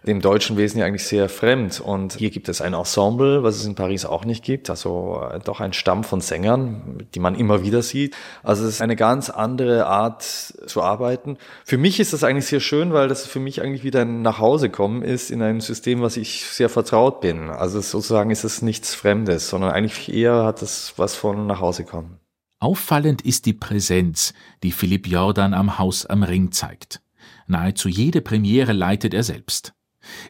dem 0.07 0.21
deutschen 0.21 0.57
Wesen 0.57 0.79
ja 0.79 0.85
eigentlich 0.85 1.05
sehr 1.05 1.29
fremd. 1.29 1.79
Und 1.79 2.13
hier 2.13 2.29
gibt 2.29 2.49
es 2.49 2.61
ein 2.61 2.73
Ensemble, 2.73 3.43
was 3.43 3.55
es 3.57 3.65
in 3.65 3.75
Paris 3.75 4.05
auch 4.05 4.25
nicht 4.25 4.43
gibt, 4.43 4.69
also 4.69 5.21
äh, 5.31 5.39
doch 5.39 5.59
ein 5.59 5.73
Stamm 5.73 6.03
von 6.03 6.21
Sängern, 6.21 7.07
die 7.13 7.19
man 7.19 7.35
immer 7.35 7.63
wieder 7.63 7.81
sieht. 7.81 8.15
Also 8.43 8.63
es 8.63 8.75
ist 8.75 8.81
eine 8.81 8.95
ganz 8.95 9.29
andere 9.29 9.87
Art 9.87 10.23
zu 10.23 10.81
arbeiten. 10.81 11.37
Für 11.63 11.77
mich 11.77 11.99
ist 11.99 12.13
das 12.13 12.23
eigentlich 12.23 12.47
sehr 12.47 12.59
schön, 12.59 12.93
weil 12.93 13.07
das 13.07 13.25
für 13.25 13.39
mich 13.39 13.61
eigentlich 13.61 13.83
wieder 13.83 14.01
ein 14.01 14.21
Nachhausekommen 14.21 15.01
ist 15.01 15.31
in 15.31 15.41
einem 15.41 15.61
System, 15.61 16.01
was 16.01 16.17
ich 16.17 16.45
sehr 16.45 16.69
vertraut 16.69 17.21
bin. 17.21 17.49
Also 17.49 17.81
sozusagen 17.81 18.31
ist 18.31 18.43
es 18.43 18.61
nichts 18.61 18.93
Fremdes, 18.93 19.49
sondern 19.49 19.71
eigentlich 19.71 20.13
eher 20.13 20.43
hat 20.43 20.61
es 20.61 20.93
was 20.97 21.15
von 21.15 21.47
nach 21.47 21.61
Hause 21.61 21.83
kommen. 21.83 22.19
Auffallend 22.59 23.21
ist 23.21 23.45
die 23.45 23.53
Präsenz, 23.53 24.33
die 24.63 24.71
Philipp 24.71 25.07
Jordan 25.07 25.53
am 25.53 25.77
Haus 25.77 26.05
am 26.05 26.23
Ring 26.23 26.51
zeigt. 26.51 27.01
Nahezu 27.47 27.89
jede 27.89 28.21
Premiere 28.21 28.73
leitet 28.73 29.13
er 29.13 29.23
selbst. 29.23 29.73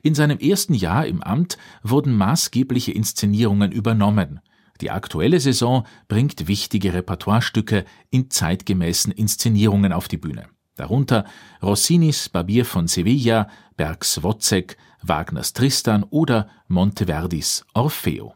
In 0.03 0.15
seinem 0.15 0.39
ersten 0.39 0.73
Jahr 0.73 1.05
im 1.05 1.21
Amt 1.23 1.57
wurden 1.83 2.15
maßgebliche 2.15 2.91
Inszenierungen 2.91 3.71
übernommen. 3.71 4.39
Die 4.81 4.91
aktuelle 4.91 5.39
Saison 5.39 5.85
bringt 6.07 6.47
wichtige 6.47 6.93
Repertoirestücke 6.93 7.85
in 8.09 8.29
zeitgemäßen 8.29 9.11
Inszenierungen 9.11 9.93
auf 9.93 10.07
die 10.07 10.17
Bühne. 10.17 10.47
Darunter 10.75 11.23
Rossinis 11.63 12.27
Barbier 12.27 12.65
von 12.65 12.87
Sevilla, 12.87 13.47
Bergs 13.77 14.21
Wozzeck, 14.23 14.77
Wagners 15.01 15.53
Tristan 15.53 16.03
oder 16.03 16.49
Monteverdis 16.67 17.65
Orfeo. 17.73 18.35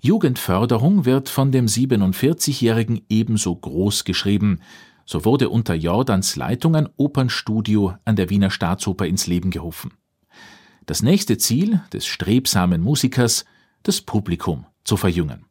Jugendförderung 0.00 1.06
wird 1.06 1.28
von 1.28 1.50
dem 1.52 1.66
47-Jährigen 1.66 3.02
ebenso 3.08 3.56
groß 3.56 4.04
geschrieben. 4.04 4.60
So 5.06 5.24
wurde 5.24 5.48
unter 5.48 5.74
Jordans 5.74 6.36
Leitung 6.36 6.76
ein 6.76 6.88
Opernstudio 6.96 7.94
an 8.04 8.16
der 8.16 8.28
Wiener 8.28 8.50
Staatsoper 8.50 9.06
ins 9.06 9.26
Leben 9.26 9.50
gerufen. 9.50 9.92
Das 10.86 11.02
nächste 11.02 11.36
Ziel 11.36 11.80
des 11.92 12.06
strebsamen 12.06 12.80
Musikers, 12.80 13.44
das 13.82 14.00
Publikum 14.00 14.66
zu 14.84 14.96
verjüngen. 14.96 15.46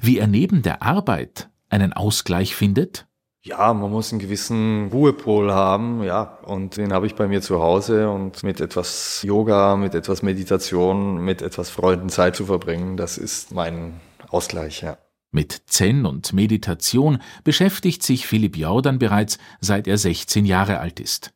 Wie 0.00 0.18
er 0.18 0.26
neben 0.26 0.62
der 0.62 0.82
Arbeit 0.82 1.48
einen 1.68 1.92
Ausgleich 1.92 2.56
findet? 2.56 3.06
Ja, 3.42 3.72
man 3.72 3.90
muss 3.90 4.12
einen 4.12 4.18
gewissen 4.18 4.88
Ruhepol 4.88 5.52
haben, 5.52 6.02
ja, 6.02 6.38
und 6.44 6.76
den 6.76 6.92
habe 6.92 7.06
ich 7.06 7.14
bei 7.14 7.28
mir 7.28 7.40
zu 7.40 7.60
Hause 7.60 8.10
und 8.10 8.42
mit 8.42 8.60
etwas 8.60 9.22
Yoga, 9.22 9.76
mit 9.76 9.94
etwas 9.94 10.22
Meditation, 10.22 11.18
mit 11.18 11.40
etwas 11.40 11.70
Freunden 11.70 12.08
Zeit 12.08 12.34
zu 12.34 12.46
verbringen, 12.46 12.96
das 12.96 13.16
ist 13.16 13.52
mein 13.52 14.00
Ausgleich, 14.28 14.82
ja. 14.82 14.98
Mit 15.30 15.62
Zen 15.66 16.04
und 16.04 16.32
Meditation 16.32 17.18
beschäftigt 17.44 18.02
sich 18.02 18.26
Philipp 18.26 18.56
Jordan 18.56 18.98
bereits 18.98 19.38
seit 19.60 19.86
er 19.86 19.98
16 19.98 20.44
Jahre 20.44 20.80
alt 20.80 21.00
ist. 21.00 21.32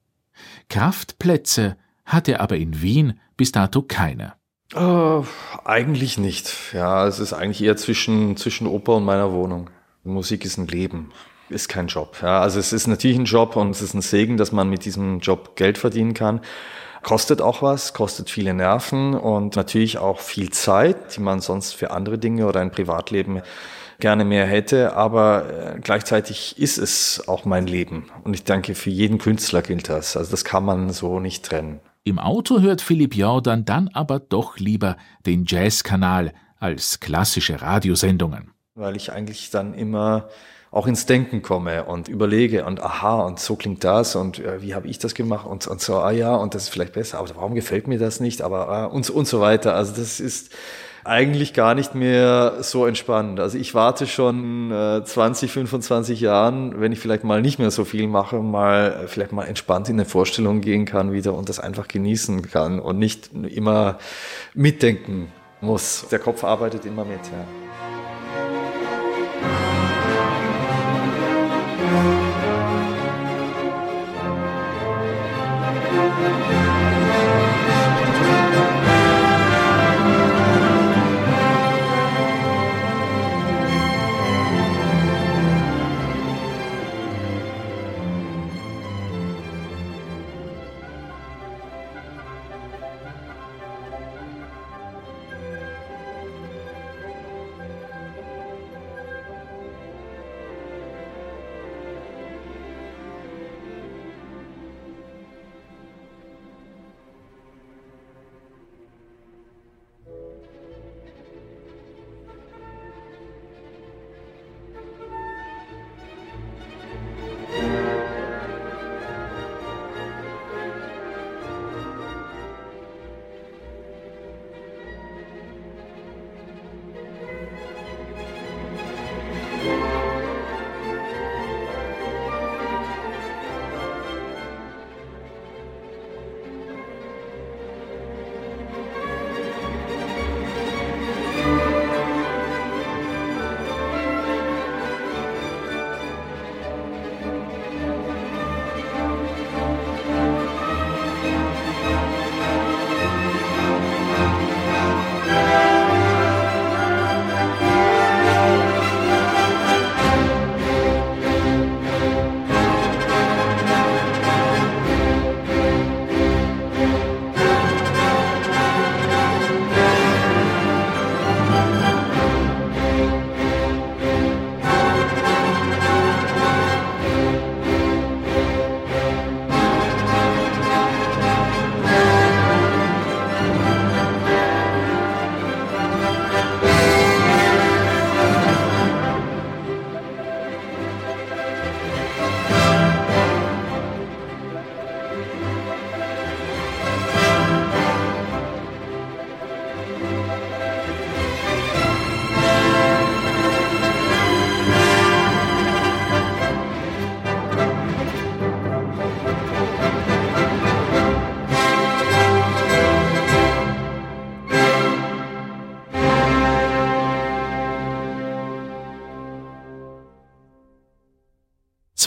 Kraftplätze 0.69 1.77
hatte 2.13 2.41
aber 2.41 2.57
in 2.57 2.83
Wien 2.83 3.19
bis 3.37 3.53
dato 3.53 3.83
keine. 3.83 4.35
Uh, 4.75 5.25
eigentlich 5.65 6.17
nicht. 6.17 6.73
Ja, 6.73 7.07
es 7.07 7.19
ist 7.19 7.33
eigentlich 7.33 7.63
eher 7.63 7.77
zwischen, 7.77 8.37
zwischen 8.37 8.67
Oper 8.67 8.95
und 8.97 9.05
meiner 9.05 9.33
Wohnung. 9.33 9.69
Musik 10.05 10.45
ist 10.45 10.57
ein 10.57 10.67
Leben. 10.67 11.13
ist 11.51 11.69
kein 11.69 11.87
Job. 11.89 12.17
Ja, 12.23 12.41
also 12.41 12.59
es 12.59 12.73
ist 12.73 12.87
natürlich 12.87 13.19
ein 13.19 13.27
Job 13.27 13.57
und 13.57 13.71
es 13.71 13.83
ist 13.83 13.95
ein 13.95 14.01
Segen, 14.01 14.37
dass 14.37 14.53
man 14.53 14.71
mit 14.71 14.85
diesem 14.85 15.21
Job 15.21 15.57
Geld 15.57 15.77
verdienen 15.77 16.15
kann. 16.15 16.41
Kostet 17.03 17.43
auch 17.43 17.63
was, 17.63 17.93
kostet 17.95 18.31
viele 18.31 18.55
Nerven 18.55 19.15
und 19.15 19.57
natürlich 19.57 19.99
auch 19.99 20.21
viel 20.21 20.51
Zeit, 20.51 21.17
die 21.17 21.21
man 21.21 21.41
sonst 21.41 21.75
für 21.75 21.91
andere 21.91 22.17
Dinge 22.17 22.47
oder 22.47 22.61
ein 22.61 22.71
Privatleben 22.71 23.43
gerne 23.99 24.25
mehr 24.25 24.47
hätte, 24.47 24.95
aber 24.95 25.75
äh, 25.77 25.81
gleichzeitig 25.81 26.59
ist 26.59 26.79
es 26.79 27.29
auch 27.29 27.45
mein 27.45 27.67
Leben. 27.67 28.11
Und 28.25 28.35
ich 28.35 28.45
denke, 28.45 28.75
für 28.75 28.91
jeden 28.91 29.19
Künstler 29.19 29.63
gilt 29.63 29.89
das. 29.89 30.17
Also 30.17 30.31
das 30.31 30.45
kann 30.45 30.65
man 30.65 30.91
so 30.91 31.21
nicht 31.21 31.45
trennen. 31.45 31.81
Im 32.05 32.19
Auto 32.19 32.61
hört 32.61 32.81
Philipp 32.81 33.15
Jordan 33.15 33.65
dann 33.65 33.87
aber 33.87 34.19
doch 34.19 34.59
lieber 34.59 34.97
den 35.25 35.45
Jazzkanal 35.47 36.33
als 36.59 36.99
klassische 36.99 37.63
Radiosendungen. 37.63 38.51
Weil 38.75 38.97
ich 38.97 39.13
eigentlich 39.13 39.51
dann 39.51 39.73
immer 39.73 40.29
auch 40.73 40.89
ins 40.89 41.07
Denken 41.07 41.43
komme 41.43 41.85
und 41.85 42.09
überlege 42.09 42.65
und 42.65 42.83
aha 42.83 43.21
und 43.21 43.39
so 43.39 43.55
klingt 43.55 43.85
das 43.85 44.17
und 44.17 44.41
äh, 44.41 44.63
wie 44.63 44.75
habe 44.75 44.89
ich 44.89 44.99
das 44.99 45.15
gemacht 45.15 45.47
und, 45.47 45.69
und 45.69 45.81
so, 45.81 45.99
ah 45.99 46.11
ja 46.11 46.35
und 46.35 46.57
das 46.57 46.65
ist 46.65 46.69
vielleicht 46.71 46.95
besser, 46.95 47.19
aber 47.19 47.29
warum 47.37 47.55
gefällt 47.55 47.87
mir 47.87 48.01
das 48.01 48.19
nicht, 48.19 48.43
aber 48.43 48.69
ah, 48.69 48.85
und, 48.87 49.09
und 49.09 49.29
so 49.29 49.41
weiter. 49.41 49.77
Also 49.77 49.95
das 49.95 50.19
ist 50.19 50.53
eigentlich 51.05 51.53
gar 51.53 51.75
nicht 51.75 51.95
mehr 51.95 52.59
so 52.61 52.87
entspannt. 52.87 53.41
Also 53.41 53.59
ich 53.59 53.75
warte 53.75 54.07
schon 54.07 54.71
äh, 54.71 55.05
20, 55.05 55.51
25 55.51 56.21
Jahren, 56.21 56.81
wenn 56.81 56.93
ich 56.93 57.01
vielleicht 57.01 57.25
mal 57.25 57.43
nicht 57.43 57.59
mehr 57.59 57.71
so 57.71 57.85
viel 57.85 58.07
mache, 58.07 58.39
mal 58.39 59.05
vielleicht 59.09 59.33
mal 59.33 59.45
entspannt 59.45 59.89
in 59.89 59.97
eine 59.97 60.05
Vorstellung 60.05 60.61
gehen 60.61 60.85
kann 60.85 61.13
wieder 61.13 61.35
und 61.35 61.49
das 61.49 61.59
einfach 61.59 61.89
genießen 61.89 62.43
kann 62.51 62.79
und 62.79 62.99
nicht 62.99 63.31
immer 63.33 63.99
mitdenken 64.55 65.33
muss. 65.61 66.07
Der 66.11 66.19
Kopf 66.19 66.45
arbeitet 66.45 66.85
immer 66.85 67.05
mit, 67.05 67.21
ja. 67.27 67.45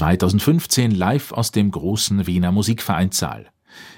(2015) 0.05 0.91
live 0.91 1.31
aus 1.31 1.49
dem 1.49 1.71
großen 1.71 2.27
Wiener 2.27 2.51
Musikvereinssaal. 2.51 3.47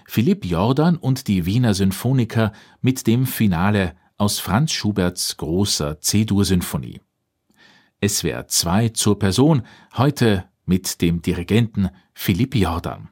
Philipp 0.07 0.45
Jordan 0.45 0.95
und 0.95 1.27
die 1.27 1.45
Wiener 1.45 1.73
Sinfoniker 1.73 2.53
mit 2.79 3.07
dem 3.07 3.25
Finale 3.25 3.93
aus 4.17 4.39
Franz 4.39 4.71
Schuberts 4.71 5.35
großer 5.35 5.99
C-Dur-Sinfonie. 5.99 7.01
SWR 8.01 8.47
2 8.47 8.89
zur 8.89 9.19
Person, 9.19 9.63
heute 9.97 10.45
mit 10.65 11.01
dem 11.01 11.21
Dirigenten 11.21 11.89
Philipp 12.13 12.55
Jordan. 12.55 13.09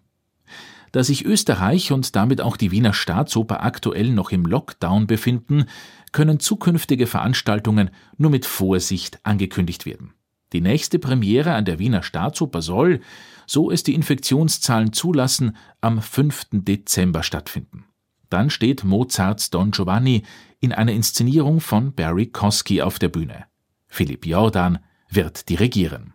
Da 0.94 1.04
sich 1.04 1.26
Österreich 1.26 1.92
und 1.92 2.16
damit 2.16 2.40
auch 2.40 2.56
die 2.56 2.72
Wiener 2.72 2.94
Staatsoper 2.94 3.62
aktuell 3.62 4.10
noch 4.12 4.32
im 4.32 4.46
Lockdown 4.46 5.06
befinden, 5.06 5.66
können 6.14 6.40
zukünftige 6.40 7.08
Veranstaltungen 7.08 7.90
nur 8.18 8.32
mit 8.32 8.46
Vorsicht 8.46 9.20
angekündigt 9.24 9.86
werden 9.86 10.15
die 10.54 10.62
nächste 10.62 11.00
Premiere 11.00 11.54
an 11.54 11.66
der 11.66 11.80
Wiener 11.80 12.04
Staatsoper 12.04 12.62
soll, 12.62 13.02
so 13.48 13.72
es 13.72 13.84
die 13.84 13.94
Infektionszahlen 13.94 14.94
zulassen, 14.94 15.58
am 15.82 16.02
5. 16.02 16.48
Dezember 16.52 17.24
stattfinden. 17.24 17.86
Dann 18.30 18.50
steht 18.50 18.84
Mozarts 18.84 19.50
Don 19.50 19.72
Giovanni 19.72 20.24
in 20.60 20.74
einer 20.74 20.94
Inszenierung 20.94 21.62
von 21.62 21.94
Barry 21.94 22.28
Kosky 22.28 22.82
auf 22.82 23.00
der 23.00 23.10
Bühne. 23.10 23.46
Philipp 23.88 24.26
Jordan 24.26 24.80
wird 25.10 25.50
dirigieren. 25.50 26.14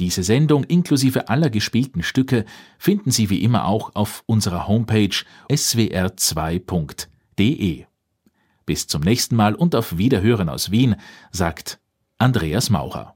Diese 0.00 0.22
Sendung 0.22 0.64
inklusive 0.64 1.28
aller 1.28 1.50
gespielten 1.50 2.02
Stücke 2.02 2.44
finden 2.78 3.10
Sie 3.10 3.30
wie 3.30 3.42
immer 3.42 3.66
auch 3.66 3.94
auf 3.94 4.22
unserer 4.26 4.66
Homepage 4.66 5.14
swr2.de. 5.48 7.84
Bis 8.66 8.86
zum 8.86 9.02
nächsten 9.02 9.36
Mal 9.36 9.54
und 9.54 9.74
auf 9.74 9.98
Wiederhören 9.98 10.48
aus 10.48 10.70
Wien, 10.70 10.96
sagt 11.30 11.78
Andreas 12.18 12.70
Maurer. 12.70 13.13